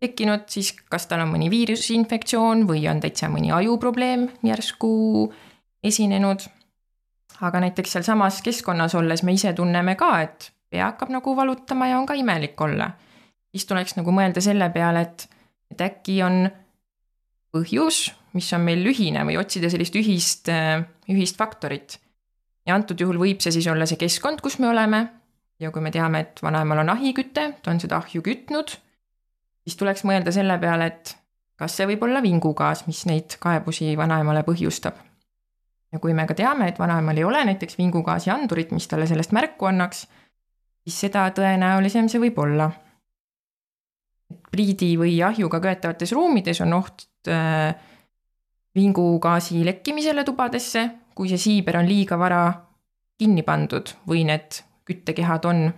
tekkinud, 0.00 0.46
siis 0.52 0.72
kas 0.90 1.08
tal 1.08 1.22
on 1.24 1.32
mõni 1.32 1.48
viirusinfektsioon 1.52 2.66
või 2.68 2.84
on 2.90 3.00
täitsa 3.00 3.30
mõni 3.32 3.52
ajuprobleem 3.54 4.28
järsku 4.44 5.32
esinenud. 5.84 6.44
aga 7.40 7.60
näiteks 7.60 7.92
sealsamas 7.92 8.40
keskkonnas 8.42 8.94
olles 8.94 9.22
me 9.22 9.32
ise 9.36 9.52
tunneme 9.52 9.94
ka, 9.94 10.20
et 10.20 10.52
pea 10.70 10.86
hakkab 10.90 11.10
nagu 11.12 11.36
valutama 11.36 11.88
ja 11.88 11.98
on 11.98 12.06
ka 12.06 12.14
imelik 12.14 12.60
olla. 12.60 12.90
siis 13.50 13.66
tuleks 13.66 13.96
nagu 13.96 14.12
mõelda 14.12 14.40
selle 14.40 14.70
peale, 14.70 15.00
et, 15.00 15.28
et 15.70 15.80
äkki 15.80 16.22
on 16.22 16.50
põhjus, 17.52 18.12
mis 18.32 18.52
on 18.52 18.60
meil 18.60 18.84
ühine 18.84 19.24
või 19.24 19.38
otsida 19.40 19.70
sellist 19.70 19.96
ühist, 19.96 20.48
ühist 21.08 21.36
faktorit. 21.36 21.98
ja 22.66 22.74
antud 22.74 23.00
juhul 23.00 23.18
võib 23.18 23.40
see 23.40 23.52
siis 23.52 23.66
olla 23.66 23.86
see 23.86 23.96
keskkond, 23.96 24.40
kus 24.40 24.58
me 24.58 24.68
oleme 24.68 25.06
ja 25.60 25.70
kui 25.70 25.80
me 25.80 25.90
teame, 25.90 26.20
et 26.20 26.42
vanaemal 26.42 26.84
on 26.84 26.90
ahiküte, 26.92 27.54
ta 27.62 27.70
on 27.70 27.80
seda 27.80 27.96
ahju 27.96 28.20
kütnud 28.20 28.76
siis 29.66 29.76
tuleks 29.76 30.04
mõelda 30.06 30.32
selle 30.32 30.58
peale, 30.62 30.86
et 30.92 31.16
kas 31.58 31.74
see 31.76 31.88
võib 31.90 32.04
olla 32.06 32.22
vingugaas, 32.22 32.84
mis 32.86 33.02
neid 33.10 33.36
kaebusi 33.42 33.96
vanaemale 33.98 34.44
põhjustab. 34.46 35.02
ja 35.92 35.98
kui 36.02 36.14
me 36.14 36.26
ka 36.26 36.34
teame, 36.34 36.68
et 36.68 36.78
vanaemal 36.78 37.16
ei 37.16 37.24
ole 37.24 37.44
näiteks 37.44 37.78
vingugaasi 37.78 38.30
andurit, 38.30 38.70
mis 38.70 38.86
talle 38.88 39.06
sellest 39.06 39.32
märku 39.32 39.66
annaks, 39.66 40.06
siis 40.84 41.00
seda 41.06 41.28
tõenäolisem 41.34 42.08
see 42.08 42.20
võib 42.20 42.38
olla. 42.38 42.70
pliidi 44.50 44.96
või 44.98 45.18
ahjuga 45.22 45.60
köetavates 45.60 46.12
ruumides 46.12 46.60
on 46.60 46.72
oht 46.72 47.06
äh, 47.28 47.74
vingugaasi 48.74 49.64
lekkimisele 49.64 50.24
tubadesse, 50.24 50.88
kui 51.14 51.28
see 51.28 51.38
siiber 51.38 51.78
on 51.78 51.88
liiga 51.88 52.18
vara 52.18 52.42
kinni 53.18 53.42
pandud 53.42 53.90
või 54.06 54.24
need 54.28 54.62
küttekehad 54.86 55.44
on, 55.44 55.70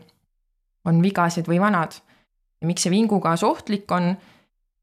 on 0.85 1.02
vigased 1.02 1.49
või 1.49 1.61
vanad 1.61 2.00
ja 2.61 2.67
miks 2.67 2.83
see 2.87 2.93
vingugaas 2.93 3.45
ohtlik 3.47 3.91
on, 3.93 4.12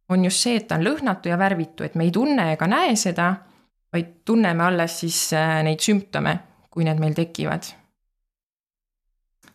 on 0.10 0.26
just 0.26 0.44
see, 0.46 0.60
et 0.60 0.68
ta 0.68 0.80
on 0.80 0.86
lõhnatu 0.86 1.32
ja 1.32 1.38
värvitu, 1.40 1.84
et 1.84 1.96
me 1.96 2.08
ei 2.08 2.14
tunne 2.16 2.52
ega 2.54 2.68
näe 2.70 2.96
seda, 3.00 3.32
vaid 3.94 4.12
tunneme 4.26 4.64
alles 4.64 5.00
siis 5.00 5.20
äh, 5.34 5.62
neid 5.64 5.84
sümptome, 5.84 6.38
kui 6.72 6.88
need 6.88 7.00
meil 7.00 7.16
tekivad. 7.16 7.72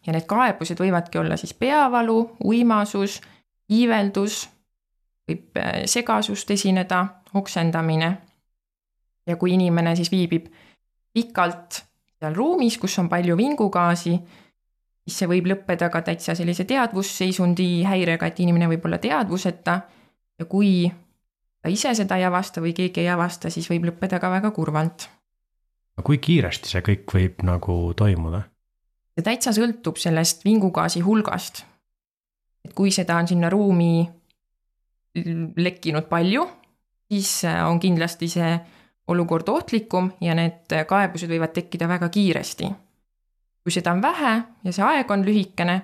ja 0.06 0.14
need 0.16 0.24
kaebused 0.24 0.80
võivadki 0.80 1.18
olla 1.20 1.37
siis 1.37 1.52
peavalu, 1.54 2.37
uimasus, 2.48 3.18
iiveldus, 3.68 4.46
võib 5.28 5.61
äh, 5.61 5.85
segasust 5.85 6.50
esineda, 6.50 7.04
oksendamine. 7.35 8.16
ja 9.26 9.37
kui 9.37 9.52
inimene 9.54 9.96
siis 9.96 10.11
viibib 10.11 10.48
pikalt 11.12 11.83
seal 12.20 12.35
ruumis, 12.35 12.78
kus 12.78 12.98
on 12.98 13.09
palju 13.09 13.37
vingugaasi, 13.37 14.14
siis 15.11 15.25
see 15.25 15.31
võib 15.31 15.49
lõppeda 15.51 15.90
ka 15.90 16.03
täitsa 16.07 16.37
sellise 16.38 16.64
teadvusseisundi 16.70 17.83
häirega, 17.88 18.31
et 18.31 18.40
inimene 18.44 18.68
võib 18.70 18.87
olla 18.87 19.01
teadvuseta 19.03 19.81
ja 20.38 20.46
kui 20.49 20.87
ta 21.61 21.73
ise 21.73 21.92
seda 21.99 22.20
ei 22.20 22.27
avasta 22.29 22.62
või 22.62 22.73
keegi 22.77 23.03
ei 23.03 23.11
avasta, 23.11 23.51
siis 23.51 23.66
võib 23.70 23.88
lõppeda 23.90 24.20
ka 24.23 24.31
väga 24.31 24.53
kurvalt. 24.55 25.09
kui 26.05 26.16
kiiresti 26.16 26.70
see 26.70 26.81
kõik 26.87 27.12
võib 27.14 27.42
nagu 27.44 27.92
toimuda? 27.96 28.44
see 29.14 29.27
täitsa 29.27 29.53
sõltub 29.53 29.99
sellest 29.99 30.46
vingugaasi 30.46 31.03
hulgast. 31.05 31.64
et 32.64 32.75
kui 32.75 32.94
seda 32.94 33.18
on 33.18 33.29
sinna 33.29 33.51
ruumi 33.51 34.07
lekkinud 35.57 36.07
palju, 36.07 36.46
siis 37.11 37.42
on 37.66 37.81
kindlasti 37.83 38.29
see 38.29 38.53
olukord 39.11 39.49
ohtlikum 39.49 40.12
ja 40.23 40.37
need 40.38 40.70
kaebused 40.87 41.29
võivad 41.29 41.51
tekkida 41.53 41.88
väga 41.90 42.09
kiiresti 42.09 42.70
kui 43.62 43.73
seda 43.75 43.92
on 43.92 44.03
vähe 44.03 44.33
ja 44.64 44.73
see 44.73 44.85
aeg 44.85 45.11
on 45.11 45.25
lühikene, 45.27 45.81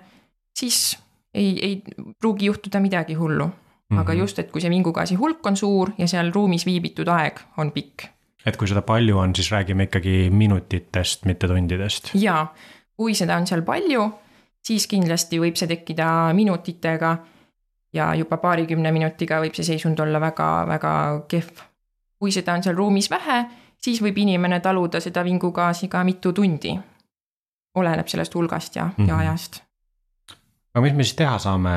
siis 0.56 0.96
ei, 1.34 1.52
ei 1.62 1.82
pruugi 2.20 2.50
juhtuda 2.50 2.80
midagi 2.80 3.14
hullu. 3.14 3.50
aga 3.90 4.02
mm 4.02 4.08
-hmm. 4.08 4.20
just, 4.20 4.38
et 4.38 4.50
kui 4.50 4.60
see 4.60 4.70
vingugaasi 4.70 5.14
hulk 5.14 5.46
on 5.46 5.56
suur 5.56 5.90
ja 5.98 6.08
seal 6.08 6.32
ruumis 6.34 6.66
viibitud 6.66 7.08
aeg 7.08 7.40
on 7.56 7.70
pikk. 7.72 8.04
et 8.46 8.56
kui 8.56 8.68
seda 8.68 8.82
palju 8.82 9.18
on, 9.18 9.34
siis 9.34 9.50
räägime 9.52 9.82
ikkagi 9.82 10.30
minutitest, 10.30 11.24
mitte 11.24 11.48
tundidest. 11.48 12.10
jaa, 12.14 12.54
kui 12.96 13.14
seda 13.14 13.36
on 13.36 13.46
seal 13.46 13.62
palju, 13.62 14.10
siis 14.62 14.86
kindlasti 14.86 15.38
võib 15.40 15.54
see 15.56 15.68
tekkida 15.68 16.32
minutitega 16.34 17.16
ja 17.92 18.14
juba 18.14 18.36
paarikümne 18.36 18.92
minutiga 18.92 19.40
võib 19.40 19.54
see 19.54 19.64
seisund 19.64 19.98
olla 19.98 20.20
väga-väga 20.20 21.22
kehv. 21.28 21.62
kui 22.18 22.32
seda 22.32 22.54
on 22.54 22.62
seal 22.62 22.76
ruumis 22.76 23.10
vähe, 23.10 23.44
siis 23.78 24.02
võib 24.02 24.18
inimene 24.18 24.60
taluda 24.60 25.00
seda 25.00 25.24
vingugaasi 25.24 25.88
ka 25.88 26.04
mitu 26.04 26.32
tundi 26.32 26.78
oleneb 27.76 28.08
sellest 28.08 28.34
hulgast 28.34 28.76
ja 28.76 28.84
mm, 28.84 28.92
-hmm. 28.96 29.08
ja 29.08 29.14
mhm. 29.14 29.20
ajast. 29.20 29.62
aga 30.74 30.82
mis 30.82 30.94
me 30.94 31.04
siis 31.04 31.16
teha 31.16 31.38
saame? 31.38 31.70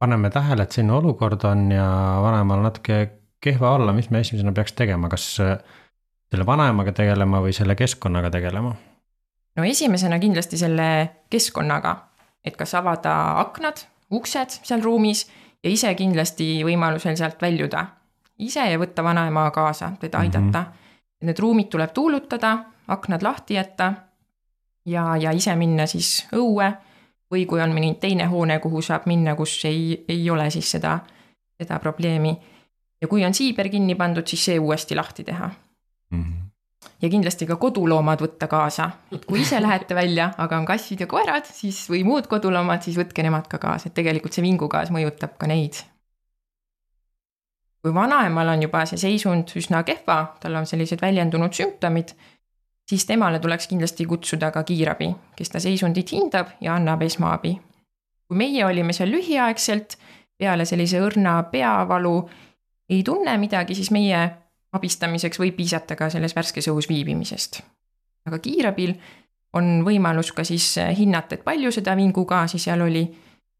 paneme 0.00 0.30
tähele, 0.30 0.62
et 0.62 0.72
selline 0.72 0.92
olukord 0.96 1.44
on 1.44 1.72
ja 1.72 1.86
vanemal 2.22 2.62
natuke 2.64 3.10
kehva 3.40 3.74
olla, 3.74 3.92
mis 3.92 4.10
me 4.10 4.20
esimesena 4.20 4.52
peaks 4.52 4.72
tegema, 4.72 5.08
kas 5.08 5.40
äh, 5.40 5.58
selle 6.30 6.46
vanaemaga 6.46 6.92
tegelema 6.92 7.42
või 7.44 7.52
selle 7.52 7.76
keskkonnaga 7.76 8.30
tegelema? 8.30 8.74
no 9.56 9.64
esimesena 9.64 10.18
kindlasti 10.18 10.56
selle 10.56 10.88
keskkonnaga, 11.30 11.96
et 12.44 12.56
kas 12.56 12.74
avada 12.74 13.14
aknad, 13.40 13.84
uksed 14.10 14.60
seal 14.62 14.82
ruumis 14.82 15.26
ja 15.64 15.70
ise 15.70 15.94
kindlasti 15.94 16.62
võimalusel 16.64 17.16
sealt 17.16 17.42
väljuda. 17.42 17.86
ise 18.38 18.70
ja 18.70 18.78
võtta 18.78 19.04
vanaema 19.04 19.50
kaasa, 19.50 19.92
teda 20.00 20.18
aidata 20.18 20.60
mm. 20.60 20.64
-hmm. 20.64 20.76
Need 21.20 21.38
ruumid 21.38 21.68
tuleb 21.68 21.90
tuulutada, 21.92 22.58
aknad 22.88 23.22
lahti 23.22 23.54
jätta 23.54 23.92
ja, 24.90 25.04
ja 25.16 25.32
ise 25.36 25.54
minna 25.56 25.86
siis 25.90 26.26
õue 26.36 26.68
või 27.30 27.46
kui 27.46 27.62
on 27.62 27.72
mõni 27.74 27.94
teine 28.02 28.26
hoone, 28.30 28.58
kuhu 28.58 28.82
saab 28.82 29.06
minna, 29.06 29.36
kus 29.38 29.60
ei, 29.70 30.04
ei 30.08 30.30
ole 30.30 30.50
siis 30.50 30.70
seda, 30.76 30.98
seda 31.60 31.78
probleemi. 31.78 32.36
ja 33.00 33.08
kui 33.08 33.24
on 33.24 33.34
siiber 33.34 33.68
kinni 33.70 33.94
pandud, 33.94 34.26
siis 34.26 34.44
see 34.44 34.58
uuesti 34.58 34.94
lahti 34.98 35.24
teha 35.24 35.48
mm. 35.48 36.22
-hmm 36.22 36.50
ja 37.02 37.08
kindlasti 37.08 37.46
ka 37.48 37.56
koduloomad 37.60 38.20
võtta 38.24 38.48
kaasa, 38.50 38.90
et 39.12 39.24
kui 39.28 39.42
ise 39.44 39.60
lähete 39.62 39.94
välja, 39.96 40.30
aga 40.38 40.58
on 40.60 40.66
kassid 40.68 41.00
ja 41.00 41.08
koerad, 41.10 41.48
siis 41.48 41.82
või 41.90 42.02
muud 42.04 42.28
koduloomad, 42.30 42.82
siis 42.84 42.98
võtke 43.00 43.24
nemad 43.24 43.48
ka 43.48 43.60
kaasa, 43.62 43.88
et 43.88 43.96
tegelikult 43.96 44.36
see 44.36 44.44
vingugaas 44.44 44.92
mõjutab 44.94 45.36
ka 45.40 45.48
neid. 45.50 45.82
kui 47.80 47.94
vanaemal 47.96 48.48
on 48.52 48.62
juba 48.62 48.82
see 48.84 49.00
seisund 49.00 49.52
üsna 49.56 49.80
kehva, 49.88 50.36
tal 50.40 50.58
on 50.60 50.66
sellised 50.68 51.00
väljendunud 51.00 51.54
sümptomid, 51.56 52.12
siis 52.90 53.06
temale 53.06 53.38
tuleks 53.38 53.68
kindlasti 53.70 54.06
kutsuda 54.06 54.50
ka 54.50 54.64
kiirabi, 54.66 55.12
kes 55.38 55.50
ta 55.50 55.60
seisundit 55.62 56.10
hindab 56.12 56.54
ja 56.60 56.74
annab 56.74 57.02
esmaabi. 57.06 57.60
kui 58.28 58.38
meie 58.38 58.64
olime 58.66 58.92
seal 58.92 59.10
lühiaegselt, 59.10 59.96
peale 60.38 60.64
sellise 60.64 61.00
õrna 61.02 61.36
peavalu 61.50 62.14
ei 62.90 63.02
tunne 63.06 63.36
midagi, 63.38 63.74
siis 63.74 63.90
meie 63.94 64.20
abistamiseks 64.72 65.38
võib 65.38 65.56
piisata 65.58 65.96
ka 65.98 66.10
selles 66.10 66.34
värskes 66.36 66.68
õhus 66.72 66.88
viibimisest. 66.90 67.60
aga 68.26 68.38
kiirabil 68.38 68.94
on 69.52 69.84
võimalus 69.86 70.32
ka 70.32 70.44
siis 70.44 70.74
hinnata, 70.98 71.34
et 71.34 71.44
palju 71.46 71.70
seda 71.74 71.94
vingugaasi 71.98 72.58
seal 72.58 72.82
oli 72.86 73.04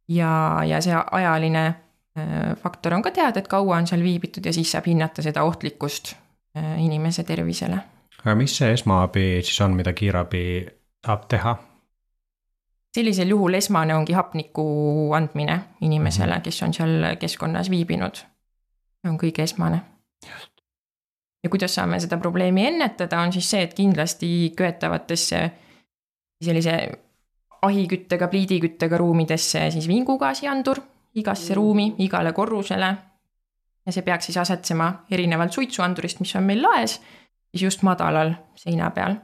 ja, 0.08 0.32
ja 0.66 0.82
see 0.82 0.94
ajaline 0.94 1.64
äh, 1.66 2.56
faktor 2.62 2.98
on 2.98 3.02
ka 3.02 3.14
teada, 3.14 3.38
et 3.38 3.48
kaua 3.48 3.78
on 3.78 3.86
seal 3.86 4.02
viibitud 4.02 4.46
ja 4.46 4.52
siis 4.52 4.74
saab 4.74 4.90
hinnata 4.90 5.22
seda 5.22 5.46
ohtlikkust 5.46 6.14
äh, 6.14 6.76
inimese 6.82 7.24
tervisele 7.24 7.78
aga 8.20 8.34
mis 8.36 8.54
see 8.58 8.72
esmaabi 8.76 9.26
siis 9.42 9.60
on, 9.64 9.74
mida 9.78 9.92
kiirabi 9.96 10.44
saab 11.06 11.26
teha? 11.28 11.56
sellisel 12.94 13.30
juhul 13.30 13.54
esmane 13.54 13.94
ongi 13.94 14.12
hapniku 14.12 14.64
andmine 15.14 15.60
inimesele, 15.86 16.40
kes 16.42 16.62
on 16.66 16.74
seal 16.74 17.04
keskkonnas 17.20 17.70
viibinud. 17.70 18.22
see 19.00 19.10
on 19.10 19.18
kõige 19.18 19.46
esmane. 19.46 19.82
ja 21.44 21.50
kuidas 21.50 21.74
saame 21.74 22.00
seda 22.00 22.18
probleemi 22.18 22.66
ennetada, 22.66 23.20
on 23.20 23.32
siis 23.32 23.50
see, 23.50 23.62
et 23.62 23.74
kindlasti 23.74 24.52
köetavatesse 24.56 25.50
sellise 26.44 26.76
ahiküttega, 27.62 28.28
pliidiküttega 28.28 28.98
ruumidesse 28.98 29.70
siis 29.70 29.88
vingugaasiandur 29.88 30.80
igasse 31.14 31.54
ruumi, 31.54 31.94
igale 31.98 32.32
korrusele. 32.32 32.96
ja 33.86 33.92
see 33.92 34.02
peaks 34.04 34.28
siis 34.28 34.36
asetsema 34.36 34.90
erinevalt 35.10 35.52
suitsuandurist, 35.52 36.20
mis 36.20 36.34
on 36.36 36.44
meil 36.44 36.60
laes, 36.62 37.00
just 37.54 37.82
madalal 37.82 38.34
seina 38.56 38.90
peal 38.90 39.16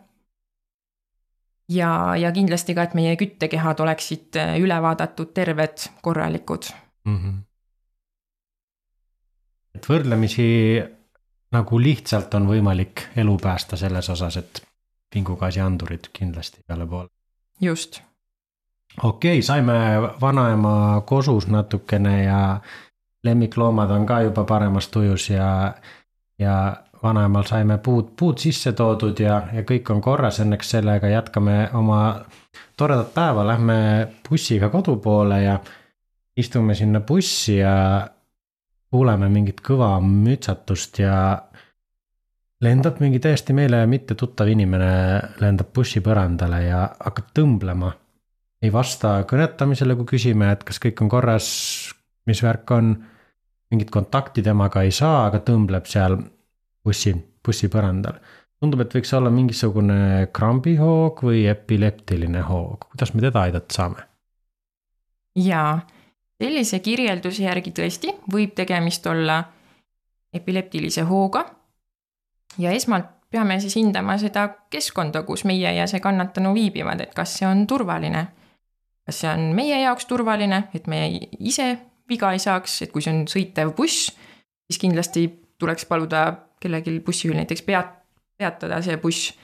ja, 1.69 2.17
ja 2.17 2.33
kindlasti 2.33 2.75
ka, 2.75 2.87
et 2.87 2.95
meie 2.95 3.17
küttekehad 3.17 3.81
oleksid 3.83 4.39
äh, 4.41 4.57
üle 4.63 4.79
vaadatud, 4.83 5.33
terved, 5.35 5.89
korralikud 6.03 6.71
mm. 7.05 7.17
-hmm. 7.17 7.39
et 9.75 9.89
võrdlemisi 9.89 10.49
nagu 11.53 11.81
lihtsalt 11.81 12.35
on 12.35 12.49
võimalik 12.49 13.09
elu 13.17 13.37
päästa 13.43 13.77
selles 13.77 14.11
osas, 14.11 14.37
et 14.37 14.63
vingugaasiandurid 15.15 16.11
kindlasti 16.13 16.61
igale 16.61 16.87
poole. 16.87 17.09
just. 17.61 18.01
okei 19.03 19.39
okay,, 19.39 19.43
saime 19.43 19.73
vanaema 20.21 21.03
kosus 21.07 21.47
natukene 21.47 22.25
ja 22.25 22.61
lemmikloomad 23.25 23.91
on 23.91 24.07
ka 24.07 24.21
juba 24.21 24.45
paremas 24.45 24.89
tujus 24.89 25.31
ja, 25.31 25.75
ja 26.39 26.77
vanaemal 27.07 27.47
saime 27.47 27.79
puud, 27.79 28.11
puud 28.19 28.43
sisse 28.43 28.75
toodud 28.77 29.23
ja, 29.23 29.39
ja 29.55 29.63
kõik 29.69 29.95
on 29.95 30.03
korras, 30.05 30.43
õnneks 30.43 30.75
sellega 30.77 31.11
jätkame 31.13 31.71
oma 31.79 32.01
toredat 32.77 33.15
päeva, 33.15 33.47
lähme 33.47 33.79
bussiga 34.29 34.69
kodu 34.73 34.99
poole 35.03 35.41
ja 35.43 35.57
istume 36.37 36.75
sinna 36.75 37.01
bussi 37.01 37.61
ja 37.61 37.77
kuuleme 38.91 39.29
mingit 39.33 39.63
kõva 39.65 39.97
mütsatust 40.03 41.01
ja 41.03 41.17
lendab 42.65 43.01
mingi 43.03 43.21
täiesti 43.23 43.57
meile 43.57 43.83
mitte 43.91 44.17
tuttav 44.19 44.49
inimene, 44.49 44.91
lendab 45.43 45.73
bussi 45.75 46.03
põrandale 46.05 46.63
ja 46.67 46.87
hakkab 47.01 47.33
tõmblema. 47.37 47.93
ei 48.63 48.73
vasta 48.73 49.23
kõnetamisele, 49.29 49.95
kui 49.97 50.17
küsime, 50.17 50.49
et 50.53 50.65
kas 50.65 50.81
kõik 50.83 51.03
on 51.05 51.09
korras, 51.13 51.47
mis 52.27 52.43
värk 52.43 52.71
on. 52.71 52.97
mingit 53.71 53.91
kontakti 53.91 54.43
temaga 54.43 54.83
ei 54.83 54.91
saa, 54.95 55.27
aga 55.27 55.41
tõmbleb 55.43 55.87
seal 55.91 56.21
bussi, 56.87 57.15
bussi 57.45 57.71
põrandal. 57.73 58.21
tundub, 58.61 58.81
et 58.87 58.95
võiks 58.97 59.13
olla 59.19 59.31
mingisugune 59.31 60.29
krambihoog 60.33 61.21
või 61.27 61.45
epileptiline 61.51 62.47
hoog, 62.47 62.89
kuidas 62.93 63.13
me 63.15 63.27
teda 63.27 63.43
aidata 63.49 63.75
saame? 63.75 64.07
jaa, 65.37 65.81
sellise 66.41 66.81
kirjelduse 66.85 67.45
järgi 67.45 67.75
tõesti 67.77 68.15
võib 68.33 68.55
tegemist 68.57 69.07
olla 69.07 69.43
epileptilise 70.33 71.05
hooga. 71.09 71.45
ja 72.59 72.73
esmalt 72.73 73.13
peame 73.31 73.59
siis 73.61 73.77
hindama 73.77 74.17
seda 74.19 74.49
keskkonda, 74.71 75.23
kus 75.27 75.45
meie 75.45 75.75
ja 75.77 75.87
see 75.91 76.01
kannatanu 76.01 76.55
viibivad, 76.55 77.01
et 77.01 77.15
kas 77.15 77.35
see 77.39 77.49
on 77.49 77.67
turvaline. 77.67 78.27
kas 79.07 79.21
see 79.21 79.31
on 79.31 79.51
meie 79.55 79.81
jaoks 79.83 80.07
turvaline, 80.07 80.69
et 80.75 80.87
me 80.87 81.03
ise 81.39 81.75
viga 82.09 82.33
ei 82.33 82.39
saaks, 82.39 82.83
et 82.83 82.93
kui 82.93 83.03
see 83.03 83.13
on 83.13 83.27
sõitev 83.31 83.75
buss, 83.77 84.11
siis 84.71 84.81
kindlasti 84.83 85.29
tuleks 85.59 85.87
paluda 85.87 86.27
kellelgi 86.61 87.01
bussijuhil 87.01 87.39
näiteks 87.41 87.63
peat-, 87.63 87.95
peatada 88.39 88.81
see 88.83 88.97
buss. 88.97 89.35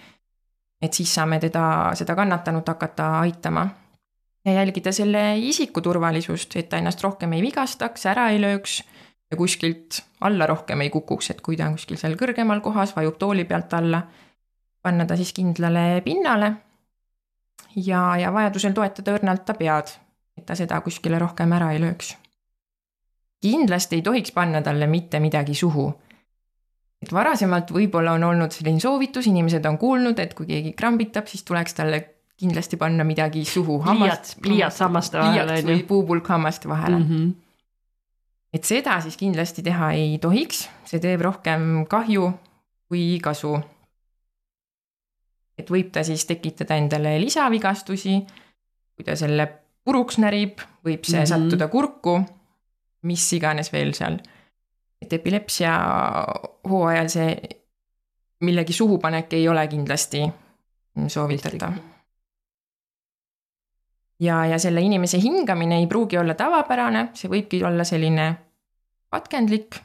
et 0.83 0.93
siis 0.93 1.15
saame 1.15 1.39
teda, 1.39 1.93
seda 1.95 2.15
kannatanut 2.19 2.69
hakata 2.69 3.19
aitama. 3.21 3.69
ja 4.45 4.53
jälgida 4.53 4.93
selle 4.93 5.39
isiku 5.39 5.81
turvalisust, 5.81 6.57
et 6.57 6.69
ta 6.69 6.77
ennast 6.77 7.03
rohkem 7.03 7.33
ei 7.33 7.43
vigastaks, 7.43 8.07
ära 8.07 8.29
ei 8.31 8.41
lööks 8.41 8.83
ja 9.31 9.37
kuskilt 9.37 10.03
alla 10.21 10.47
rohkem 10.47 10.81
ei 10.81 10.91
kukuks, 10.91 11.31
et 11.31 11.41
kui 11.41 11.57
ta 11.57 11.67
on 11.67 11.79
kuskil 11.79 11.97
seal 11.97 12.19
kõrgemal 12.21 12.61
kohas, 12.61 12.97
vajub 12.97 13.17
tooli 13.19 13.45
pealt 13.45 13.73
alla, 13.79 14.03
panna 14.83 15.07
ta 15.07 15.17
siis 15.17 15.33
kindlale 15.33 16.03
pinnale. 16.05 16.53
ja, 17.77 18.17
ja 18.17 18.33
vajadusel 18.33 18.73
toetada 18.73 19.15
õrnalt 19.15 19.45
ta 19.45 19.55
pead, 19.55 19.95
et 20.37 20.47
ta 20.47 20.55
seda 20.55 20.81
kuskile 20.81 21.19
rohkem 21.19 21.53
ära 21.53 21.73
ei 21.73 21.81
lööks. 21.81 22.17
kindlasti 23.41 23.97
ei 23.97 24.03
tohiks 24.03 24.33
panna 24.33 24.63
talle 24.63 24.87
mitte 24.87 25.21
midagi 25.21 25.55
suhu 25.55 25.93
et 27.03 27.13
varasemalt 27.13 27.73
võib-olla 27.75 28.15
on 28.17 28.25
olnud 28.31 28.55
selline 28.55 28.81
soovitus, 28.83 29.27
inimesed 29.31 29.67
on 29.67 29.79
kuulnud, 29.79 30.19
et 30.23 30.35
kui 30.39 30.47
keegi 30.47 30.75
krambitab, 30.79 31.27
siis 31.31 31.43
tuleks 31.47 31.75
talle 31.79 32.03
kindlasti 32.43 32.79
panna 32.79 33.05
midagi 33.07 33.45
suhu. 33.47 33.81
pliiats, 33.85 34.37
pliiats 34.43 34.81
hammaste 34.83 35.19
vahele. 35.19 35.47
pliiats 35.47 35.69
või 35.69 35.83
puupulk 35.87 36.31
hammaste 36.33 36.71
vahele 36.71 36.99
mm. 36.99 37.09
-hmm. 37.09 37.33
et 38.55 38.65
seda 38.65 39.01
siis 39.01 39.17
kindlasti 39.17 39.63
teha 39.63 39.93
ei 39.99 40.19
tohiks, 40.23 40.69
see 40.85 41.03
teeb 41.03 41.21
rohkem 41.21 41.87
kahju 41.91 42.33
kui 42.89 43.19
kasu. 43.23 43.61
et 45.59 45.71
võib 45.71 45.91
ta 45.93 46.03
siis 46.03 46.25
tekitada 46.27 46.77
endale 46.77 47.19
lisavigastusi, 47.21 48.21
kui 48.97 49.05
ta 49.05 49.17
selle 49.17 49.49
puruks 49.85 50.19
närib, 50.19 50.63
võib 50.87 51.05
see 51.05 51.19
mm 51.19 51.25
-hmm. 51.25 51.29
sattuda 51.29 51.69
kurku, 51.69 52.23
mis 53.03 53.33
iganes 53.33 53.73
veel 53.73 53.95
seal 53.95 54.19
et 55.03 55.13
epilepsia 55.13 55.73
hooajal 56.71 57.11
see 57.13 57.35
millegi 58.43 58.73
suhupanek 58.73 59.33
ei 59.33 59.49
ole 59.49 59.67
kindlasti 59.69 60.23
soovitatav. 61.09 61.73
ja, 64.21 64.47
ja 64.47 64.59
selle 64.59 64.81
inimese 64.81 65.19
hingamine 65.21 65.79
ei 65.79 65.87
pruugi 65.87 66.19
olla 66.19 66.35
tavapärane, 66.35 67.09
see 67.15 67.31
võibki 67.31 67.63
olla 67.67 67.85
selline 67.85 68.35
katkendlik 69.11 69.77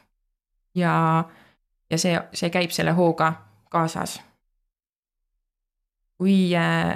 ja, 0.74 1.24
ja 1.90 1.98
see, 1.98 2.18
see 2.32 2.50
käib 2.50 2.74
selle 2.74 2.92
hooga 2.96 3.32
kaasas. 3.70 4.20
kui 6.18 6.50
äh, 6.56 6.94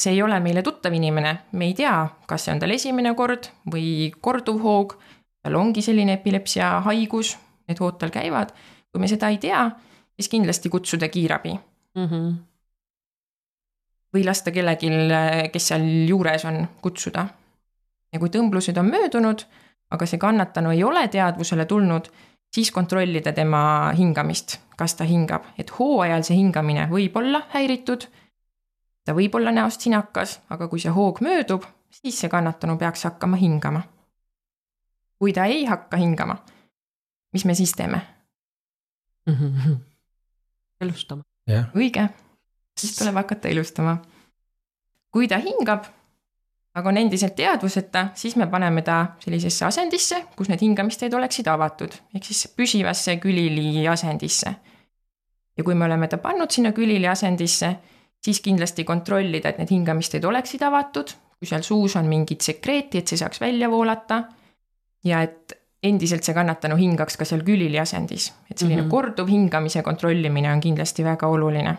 see 0.00 0.12
ei 0.12 0.22
ole 0.22 0.40
meile 0.40 0.62
tuttav 0.62 0.92
inimene, 0.92 1.36
me 1.52 1.70
ei 1.70 1.74
tea, 1.74 1.94
kas 2.26 2.44
see 2.44 2.54
on 2.54 2.60
tal 2.60 2.72
esimene 2.76 3.14
kord 3.16 3.50
või 3.72 4.12
korduv 4.20 4.60
hoog 4.64 4.96
tal 5.42 5.56
ongi 5.56 5.82
selline 5.82 6.18
epilepsia 6.18 6.78
haigus, 6.84 7.34
need 7.68 7.80
hood 7.80 7.98
tal 8.00 8.12
käivad. 8.12 8.52
kui 8.90 9.00
me 9.00 9.08
seda 9.08 9.28
ei 9.30 9.38
tea, 9.38 9.70
siis 10.18 10.28
kindlasti 10.28 10.68
kutsuda 10.68 11.08
kiirabi 11.08 11.52
mm. 11.94 12.06
-hmm. 12.06 12.32
või 14.14 14.24
lasta 14.26 14.50
kellelgi, 14.50 14.90
kes 15.52 15.68
seal 15.68 15.86
juures 16.08 16.44
on, 16.44 16.68
kutsuda. 16.82 17.26
ja 18.12 18.18
kui 18.18 18.28
tõmblused 18.28 18.78
on 18.78 18.90
möödunud, 18.90 19.44
aga 19.90 20.06
see 20.06 20.18
kannatanu 20.18 20.70
ei 20.70 20.84
ole 20.84 21.08
teadvusele 21.08 21.64
tulnud, 21.64 22.10
siis 22.54 22.70
kontrollida 22.70 23.32
tema 23.32 23.92
hingamist, 23.98 24.58
kas 24.76 24.94
ta 24.94 25.04
hingab, 25.04 25.44
et 25.58 25.70
hooajal 25.78 26.22
see 26.22 26.36
hingamine 26.36 26.88
võib 26.90 27.16
olla 27.16 27.42
häiritud. 27.54 28.06
ta 29.04 29.14
võib 29.14 29.34
olla 29.34 29.52
näost 29.52 29.80
sinakas, 29.80 30.40
aga 30.50 30.68
kui 30.68 30.80
see 30.80 30.90
hoog 30.90 31.20
möödub, 31.20 31.64
siis 31.90 32.20
see 32.20 32.28
kannatanu 32.28 32.76
peaks 32.76 33.04
hakkama 33.04 33.36
hingama 33.36 33.82
kui 35.20 35.32
ta 35.36 35.44
ei 35.44 35.64
hakka 35.68 36.00
hingama, 36.00 36.38
mis 37.36 37.44
me 37.44 37.54
siis 37.54 37.72
teeme 37.76 38.00
mm? 39.26 39.34
-hmm. 39.36 39.76
elustama. 40.80 41.22
õige, 41.76 42.08
siis 42.76 42.96
tuleb 42.96 43.14
hakata 43.14 43.48
elustama. 43.48 43.98
kui 45.12 45.28
ta 45.28 45.38
hingab, 45.38 45.84
aga 46.74 46.88
on 46.88 46.96
endiselt 46.96 47.34
teadvuseta, 47.34 48.08
siis 48.14 48.36
me 48.36 48.46
paneme 48.46 48.82
ta 48.82 49.06
sellisesse 49.18 49.64
asendisse, 49.64 50.24
kus 50.36 50.48
need 50.48 50.60
hingamisteed 50.60 51.14
oleksid 51.14 51.46
avatud, 51.46 51.94
ehk 52.14 52.24
siis 52.24 52.48
püsivasse 52.56 53.16
külili 53.16 53.88
asendisse. 53.88 54.54
ja 55.56 55.64
kui 55.64 55.74
me 55.74 55.84
oleme 55.84 56.08
ta 56.08 56.18
pannud 56.18 56.50
sinna 56.50 56.72
külili 56.72 57.08
asendisse, 57.08 57.76
siis 58.24 58.40
kindlasti 58.40 58.84
kontrollida, 58.84 59.48
et 59.48 59.58
need 59.58 59.70
hingamisteed 59.70 60.24
oleksid 60.24 60.62
avatud, 60.62 61.12
kui 61.38 61.46
seal 61.48 61.62
suus 61.62 61.96
on 61.96 62.06
mingit 62.06 62.40
sekreeti, 62.40 62.98
et 62.98 63.08
see 63.08 63.16
saaks 63.16 63.40
välja 63.40 63.70
voolata 63.70 64.24
ja 65.04 65.22
et 65.22 65.60
endiselt 65.82 66.26
see 66.26 66.36
kannatanu 66.36 66.76
hingaks 66.76 67.16
ka 67.20 67.26
seal 67.28 67.44
külili 67.46 67.78
asendis, 67.80 68.30
et 68.50 68.58
selline 68.58 68.82
mm 68.82 68.86
-hmm. 68.86 68.90
korduv 68.90 69.28
hingamise 69.28 69.82
kontrollimine 69.82 70.52
on 70.52 70.60
kindlasti 70.60 71.04
väga 71.04 71.26
oluline. 71.26 71.76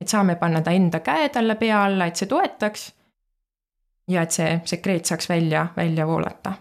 et 0.00 0.08
saame 0.08 0.34
panna 0.36 0.60
ta 0.60 0.70
enda 0.70 1.00
käe 1.00 1.28
talle 1.28 1.54
pea 1.54 1.84
alla, 1.84 2.06
et 2.06 2.16
see 2.16 2.28
toetaks. 2.28 2.94
ja 4.08 4.22
et 4.22 4.30
see 4.30 4.60
sekreet 4.64 5.04
saaks 5.04 5.28
välja, 5.28 5.66
välja 5.76 6.06
voolata. 6.06 6.52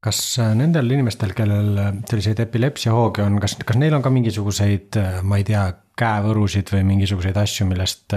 kas 0.00 0.38
äh, 0.38 0.54
nendel 0.54 0.90
inimestel, 0.90 1.32
kellel 1.32 1.78
äh, 1.78 1.94
selliseid 2.10 2.40
epilepsiahooge 2.40 3.22
on, 3.22 3.40
kas, 3.40 3.56
kas 3.64 3.76
neil 3.76 3.94
on 3.94 4.02
ka 4.02 4.10
mingisuguseid, 4.10 4.96
äh, 4.96 5.22
ma 5.22 5.36
ei 5.36 5.44
tea, 5.44 5.72
käevõrusid 5.98 6.72
või 6.72 6.82
mingisuguseid 6.84 7.36
asju, 7.36 7.66
millest 7.66 8.12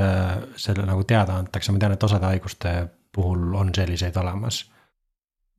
selle 0.56 0.86
nagu 0.86 1.04
teada 1.04 1.36
antakse, 1.38 1.72
ma 1.72 1.80
tean, 1.80 1.92
et 1.94 2.04
osade 2.04 2.26
haiguste 2.26 2.88
puhul 3.14 3.54
on 3.54 3.70
selliseid 3.76 4.18
olemas 4.18 4.66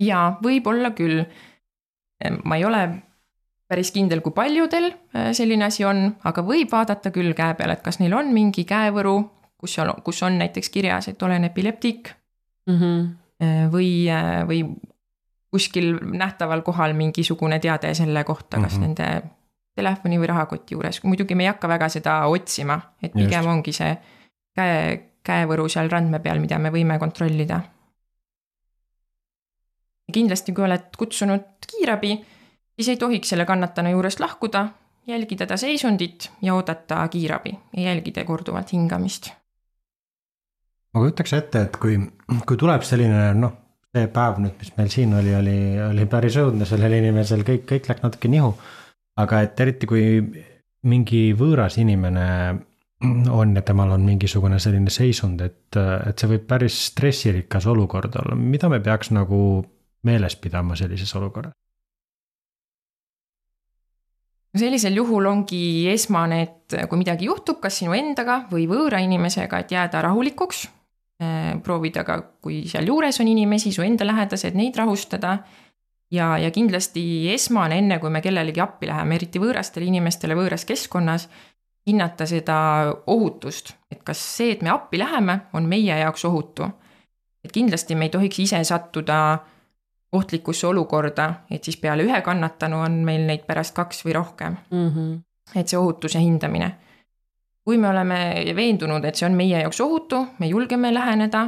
jaa, 0.01 0.39
võib-olla 0.43 0.91
küll. 0.97 1.25
ma 2.45 2.57
ei 2.57 2.65
ole 2.65 2.83
päris 3.69 3.93
kindel, 3.95 4.21
kui 4.25 4.33
paljudel 4.35 4.91
äh, 4.91 5.31
selline 5.37 5.69
asi 5.69 5.85
on, 5.85 6.09
aga 6.25 6.43
võib 6.43 6.73
vaadata 6.73 7.13
küll 7.15 7.35
käe 7.37 7.55
peale, 7.55 7.77
et 7.79 7.85
kas 7.85 8.01
neil 8.01 8.17
on 8.17 8.33
mingi 8.35 8.65
käevõru, 8.69 9.17
kus 9.59 9.79
on, 9.79 9.93
kus 10.05 10.23
on 10.27 10.39
näiteks 10.41 10.71
kirjas, 10.75 11.09
et 11.09 11.23
olen 11.23 11.45
epileptik 11.45 12.13
mm. 12.67 12.79
-hmm. 12.79 13.71
või, 13.71 13.91
või 14.49 14.63
kuskil 15.51 15.99
nähtaval 16.03 16.63
kohal 16.63 16.95
mingisugune 16.95 17.59
teade 17.59 17.95
selle 17.95 18.25
kohta, 18.25 18.61
kas 18.61 18.79
mm 18.79 18.83
-hmm. 18.83 18.87
nende 18.87 19.23
telefoni 19.77 20.19
või 20.19 20.27
rahakoti 20.27 20.75
juures, 20.75 21.03
muidugi 21.05 21.35
me 21.35 21.47
ei 21.47 21.53
hakka 21.53 21.69
väga 21.69 21.89
seda 21.89 22.21
otsima, 22.27 22.81
et 23.03 23.13
pigem 23.13 23.45
Just. 23.45 23.53
ongi 23.53 23.73
see 23.73 23.93
käe, 24.59 24.79
käevõru 25.23 25.69
seal 25.69 25.91
randme 25.91 26.19
peal, 26.25 26.41
mida 26.43 26.59
me 26.59 26.73
võime 26.75 26.99
kontrollida. 26.99 27.61
Kindlasti, 30.13 30.53
kui 30.57 30.65
oled 30.65 30.91
kutsunud 30.99 31.69
kiirabi, 31.69 32.15
siis 32.77 32.89
ei 32.95 33.01
tohiks 33.01 33.35
selle 33.35 33.45
kannatanu 33.49 33.93
juurest 33.97 34.21
lahkuda, 34.21 34.69
jälgida 35.09 35.47
ta 35.47 35.57
seisundit 35.57 36.31
ja 36.43 36.55
oodata 36.55 37.01
kiirabi 37.09 37.55
ja 37.77 37.91
jälgida 37.91 38.25
korduvalt 38.25 38.73
hingamist. 38.73 39.31
ma 40.95 41.01
kujutaks 41.01 41.33
ette, 41.33 41.63
et 41.63 41.77
kui, 41.77 41.99
kui 42.47 42.57
tuleb 42.57 42.83
selline 42.83 43.33
noh 43.35 43.57
see 43.97 44.09
päev 44.13 44.41
nüüd, 44.43 44.57
mis 44.61 44.73
meil 44.77 44.91
siin 44.93 45.15
oli, 45.17 45.35
oli, 45.37 45.59
oli 45.81 46.07
päris 46.11 46.37
õudne 46.41 46.69
sellel 46.69 46.99
inimesel, 46.99 47.45
kõik, 47.47 47.65
kõik 47.69 47.89
läks 47.89 48.05
natuke 48.05 48.31
nihu. 48.33 48.53
aga 49.19 49.41
et 49.43 49.61
eriti, 49.61 49.87
kui 49.91 50.03
mingi 50.87 51.23
võõras 51.35 51.79
inimene 51.81 52.27
on 53.41 53.55
ja 53.57 53.63
temal 53.67 53.95
on 53.97 54.05
mingisugune 54.07 54.59
selline 54.63 54.91
seisund, 54.91 55.41
et, 55.41 55.79
et 55.79 56.19
see 56.19 56.31
võib 56.35 56.47
päris 56.51 56.77
stressirikas 56.91 57.67
olukord 57.67 58.15
olla, 58.21 58.37
mida 58.39 58.71
me 58.71 58.81
peaks 58.85 59.13
nagu 59.15 59.41
meeles 60.03 60.37
pidama 60.37 60.77
sellises 60.77 61.15
olukorras? 61.17 61.55
sellisel 64.59 64.97
juhul 64.97 65.27
ongi 65.31 65.87
esmane, 65.93 66.41
et 66.43 66.75
kui 66.91 66.99
midagi 66.99 67.29
juhtub, 67.29 67.61
kas 67.63 67.77
sinu 67.79 67.93
endaga 67.95 68.41
või 68.51 68.65
võõra 68.67 68.99
inimesega, 69.05 69.61
et 69.63 69.71
jääda 69.71 70.01
rahulikuks 70.03 70.65
Äh, 71.23 71.57
proovida 71.63 72.05
ka, 72.07 72.21
kui 72.39 72.61
sealjuures 72.71 73.17
on 73.19 73.27
inimesi, 73.27 73.73
su 73.75 73.83
enda 73.83 74.07
lähedased, 74.07 74.55
neid 74.55 74.77
rahustada. 74.79 75.39
ja, 76.11 76.39
ja 76.39 76.51
kindlasti 76.51 77.03
esmane, 77.33 77.79
enne 77.83 77.99
kui 77.99 78.11
me 78.11 78.21
kellelegi 78.23 78.61
appi 78.63 78.87
läheme, 78.87 79.17
eriti 79.19 79.41
võõrastele 79.43 79.85
inimestele 79.91 80.37
võõras 80.39 80.65
keskkonnas, 80.65 81.27
hinnata 81.91 82.27
seda 82.27 82.59
ohutust, 83.07 83.75
et 83.91 84.05
kas 84.07 84.23
see, 84.37 84.53
et 84.55 84.63
me 84.63 84.71
appi 84.71 85.03
läheme, 85.03 85.41
on 85.53 85.67
meie 85.67 85.99
jaoks 85.99 86.25
ohutu. 86.25 86.71
et 87.45 87.53
kindlasti 87.53 87.95
me 87.95 88.07
ei 88.07 88.15
tohiks 88.15 88.39
ise 88.39 88.63
sattuda 88.65 89.19
ohtlikusse 90.13 90.67
olukorda, 90.67 91.35
et 91.51 91.65
siis 91.65 91.77
peale 91.77 92.03
ühe 92.03 92.21
kannatanu 92.25 92.81
on 92.81 93.01
meil 93.05 93.27
neid 93.29 93.45
pärast 93.47 93.75
kaks 93.77 94.05
või 94.05 94.15
rohkem 94.17 94.57
mm. 94.71 94.91
-hmm. 94.91 95.19
et 95.55 95.69
see 95.69 95.79
ohutuse 95.79 96.19
hindamine 96.19 96.73
kui 97.69 97.77
me 97.77 97.89
oleme 97.89 98.17
veendunud, 98.57 99.05
et 99.05 99.19
see 99.19 99.27
on 99.29 99.35
meie 99.37 99.59
jaoks 99.61 99.83
ohutu, 99.85 100.23
me 100.39 100.47
julgeme 100.49 100.89
läheneda, 100.95 101.43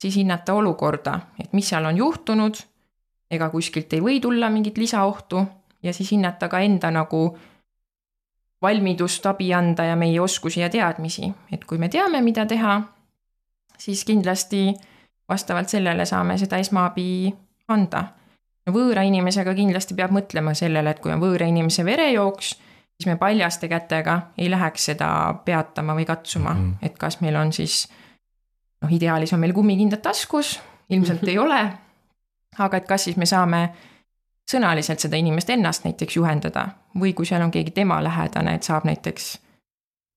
siis 0.00 0.16
hinnata 0.16 0.54
olukorda, 0.56 1.18
et 1.36 1.52
mis 1.52 1.68
seal 1.68 1.84
on 1.84 1.98
juhtunud, 2.00 2.56
ega 3.30 3.50
kuskilt 3.52 3.92
ei 3.92 4.00
või 4.00 4.22
tulla 4.24 4.48
mingit 4.48 4.80
lisaohtu 4.80 5.42
ja 5.84 5.92
siis 5.92 6.14
hinnata 6.14 6.48
ka 6.48 6.62
enda 6.64 6.88
nagu 6.96 7.20
valmidust 8.64 9.28
abi 9.28 9.50
anda 9.52 9.84
ja 9.90 10.00
meie 10.00 10.16
oskusi 10.20 10.62
ja 10.64 10.70
teadmisi, 10.72 11.28
et 11.52 11.68
kui 11.68 11.76
me 11.76 11.92
teame, 11.92 12.24
mida 12.24 12.46
teha, 12.48 12.78
siis 13.76 14.06
kindlasti 14.08 14.70
vastavalt 15.28 15.68
sellele 15.68 16.08
saame 16.08 16.38
seda 16.40 16.56
esmaabi 16.64 17.34
anda. 17.68 18.04
võõra 18.70 19.02
inimesega 19.04 19.54
kindlasti 19.54 19.94
peab 19.94 20.10
mõtlema 20.10 20.54
sellele, 20.54 20.90
et 20.90 21.00
kui 21.00 21.12
on 21.12 21.20
võõra 21.20 21.46
inimese 21.48 21.84
verejooks 21.84 22.54
siis 22.94 23.06
me 23.06 23.16
paljaste 23.16 23.68
kätega 23.68 24.20
ei 24.38 24.50
läheks 24.50 24.84
seda 24.84 25.34
peatama 25.44 25.94
või 25.94 26.04
katsuma 26.04 26.54
mm, 26.54 26.60
-hmm. 26.60 26.86
et 26.86 26.98
kas 26.98 27.20
meil 27.20 27.36
on 27.36 27.52
siis 27.52 27.88
noh, 28.82 28.92
ideaalis 28.92 29.32
on 29.32 29.40
meil 29.40 29.52
kummikindad 29.52 30.02
taskus, 30.02 30.60
ilmselt 30.90 31.28
ei 31.32 31.38
ole. 31.38 31.72
aga 32.58 32.76
et 32.76 32.86
kas 32.86 33.04
siis 33.04 33.16
me 33.16 33.26
saame 33.26 33.68
sõnaliselt 34.50 34.98
seda 34.98 35.16
inimest 35.16 35.50
ennast 35.50 35.84
näiteks 35.84 36.16
juhendada 36.16 36.68
või 37.00 37.14
kui 37.14 37.26
seal 37.26 37.42
on 37.42 37.50
keegi 37.50 37.70
tema 37.70 38.02
lähedane, 38.04 38.54
et 38.54 38.62
saab 38.62 38.84
näiteks 38.84 39.38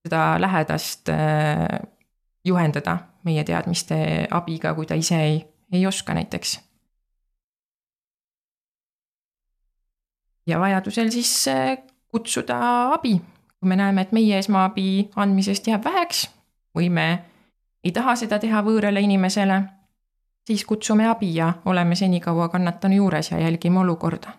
seda 0.05 0.41
lähedast 0.41 1.10
äh, 1.10 1.79
juhendada 2.45 2.97
meie 3.23 3.43
teadmiste 3.43 4.27
abiga, 4.31 4.73
kui 4.73 4.86
ta 4.86 4.95
ise 4.95 5.21
ei, 5.23 5.47
ei 5.71 5.88
oska 5.88 6.13
näiteks. 6.13 6.60
Ja 10.47 10.60
vajadusel 10.60 11.10
siis 11.10 11.47
äh, 11.47 11.77
kutsuda 12.07 12.93
abi. 12.93 13.21
kui 13.60 13.69
me 13.69 13.75
näeme, 13.75 14.01
et 14.01 14.12
meie 14.12 14.38
esmaabi 14.38 15.10
andmisest 15.15 15.67
jääb 15.67 15.83
väheks 15.83 16.29
või 16.77 16.89
me 16.93 17.07
ei 17.83 17.91
taha 17.91 18.15
seda 18.15 18.38
teha 18.39 18.62
võõrale 18.62 19.01
inimesele, 19.01 19.62
siis 20.47 20.65
kutsume 20.65 21.07
abi 21.10 21.31
ja 21.36 21.53
oleme 21.65 21.95
senikaua 21.95 22.49
kannatanu 22.53 22.95
juures 22.95 23.31
ja 23.31 23.39
jälgime 23.39 23.79
olukorda. 23.79 24.29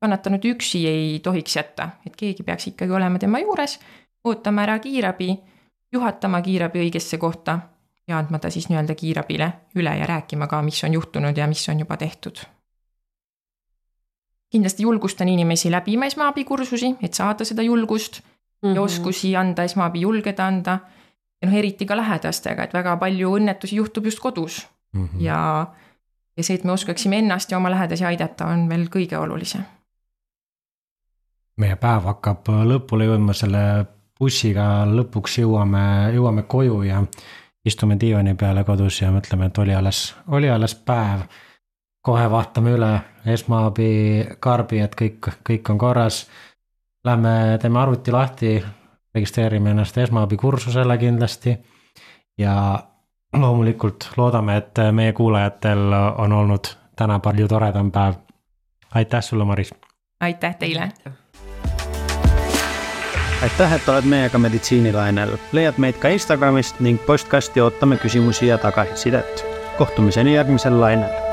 kannatanut 0.00 0.44
üksi 0.44 0.86
ei 0.88 1.20
tohiks 1.20 1.56
jätta, 1.56 1.88
et 2.06 2.16
keegi 2.16 2.42
peaks 2.42 2.66
ikkagi 2.66 2.92
olema 2.92 3.18
tema 3.18 3.38
juures, 3.38 3.78
ootama 4.24 4.62
ära 4.62 4.78
kiirabi, 4.78 5.38
juhatama 5.92 6.42
kiirabi 6.42 6.78
õigesse 6.78 7.18
kohta 7.18 7.58
ja 8.08 8.18
andma 8.18 8.38
ta 8.38 8.50
siis 8.50 8.68
nii-öelda 8.68 8.94
kiirabile 8.94 9.52
üle 9.74 9.96
ja 9.98 10.06
rääkima 10.06 10.46
ka, 10.46 10.62
mis 10.62 10.84
on 10.84 10.92
juhtunud 10.92 11.36
ja 11.36 11.46
mis 11.46 11.68
on 11.68 11.80
juba 11.80 11.96
tehtud 11.96 12.55
kindlasti 14.56 14.86
julgustan 14.86 15.28
inimesi 15.28 15.70
läbima 15.70 16.08
esmaabikursusi, 16.10 16.96
et 17.02 17.14
saada 17.14 17.44
seda 17.44 17.62
julgust 17.62 18.20
mm 18.20 18.26
-hmm. 18.26 18.74
ja 18.74 18.80
mhm. 18.80 18.84
oskusi 18.84 19.36
anda, 19.36 19.62
esmaabi 19.62 20.00
julgeda 20.00 20.46
anda. 20.46 20.78
ja 21.42 21.48
noh, 21.48 21.54
eriti 21.58 21.86
ka 21.86 21.96
lähedastega, 21.96 22.64
et 22.64 22.72
väga 22.74 22.96
palju 22.96 23.34
õnnetusi 23.36 23.76
juhtub 23.76 24.04
just 24.04 24.20
kodus 24.20 24.68
mm 24.92 25.06
-hmm. 25.06 25.20
ja, 25.20 25.66
ja 26.36 26.44
see, 26.44 26.54
et 26.54 26.64
me 26.64 26.72
oskaksime 26.72 27.18
ennast 27.18 27.50
ja 27.50 27.56
oma 27.56 27.70
lähedasi 27.70 28.04
aidata, 28.04 28.46
on 28.46 28.68
veel 28.68 28.86
kõige 28.96 29.18
olulisem. 29.18 29.62
meie 31.56 31.76
päev 31.76 32.02
hakkab 32.02 32.48
lõpule 32.48 33.04
jõudma, 33.04 33.32
selle 33.32 33.86
bussiga 34.18 34.86
lõpuks 34.86 35.38
jõuame, 35.40 36.12
jõuame 36.14 36.42
koju 36.42 36.82
ja 36.82 37.04
istume 37.64 37.96
diivani 38.00 38.34
peale 38.34 38.64
kodus 38.64 39.00
ja 39.02 39.10
mõtleme, 39.12 39.46
et 39.46 39.58
oli 39.58 39.74
alles, 39.74 40.14
oli 40.28 40.50
alles 40.50 40.74
päev 40.74 41.20
kohe 42.06 42.30
vaatame 42.30 42.76
üle 42.76 42.90
esmaabi 43.26 43.90
karbi, 44.40 44.78
et 44.84 44.94
kõik, 44.98 45.30
kõik 45.46 45.70
on 45.72 45.78
korras. 45.78 46.22
Lähme 47.06 47.58
teeme 47.62 47.80
arvuti 47.80 48.14
lahti, 48.14 48.52
registreerime 49.14 49.72
ennast 49.74 49.98
esmaabikursusele 49.98 50.98
kindlasti. 50.98 51.56
ja 52.38 52.78
loomulikult 53.32 54.10
loodame, 54.16 54.56
et 54.56 54.78
meie 54.92 55.12
kuulajatel 55.12 55.92
on 56.18 56.32
olnud 56.32 56.68
täna 56.96 57.18
palju 57.18 57.48
toredam 57.48 57.90
päev. 57.90 58.14
aitäh 58.94 59.22
sulle, 59.22 59.44
Maris. 59.44 59.74
aitäh 60.20 60.56
teile. 60.56 60.92
aitäh, 63.42 63.72
et 63.72 63.88
oled 63.88 64.04
meiega 64.04 64.38
meditsiinilainel, 64.38 65.36
leiad 65.52 65.78
meid 65.78 65.98
ka 65.98 66.08
Instagramist 66.08 66.80
ning 66.80 67.00
postkasti 67.06 67.60
ootame 67.60 67.96
küsimusi 67.96 68.46
ja 68.46 68.58
tagasisidet. 68.58 69.46
kohtumiseni 69.78 70.34
järgmisel 70.34 70.80
lainel 70.80 71.25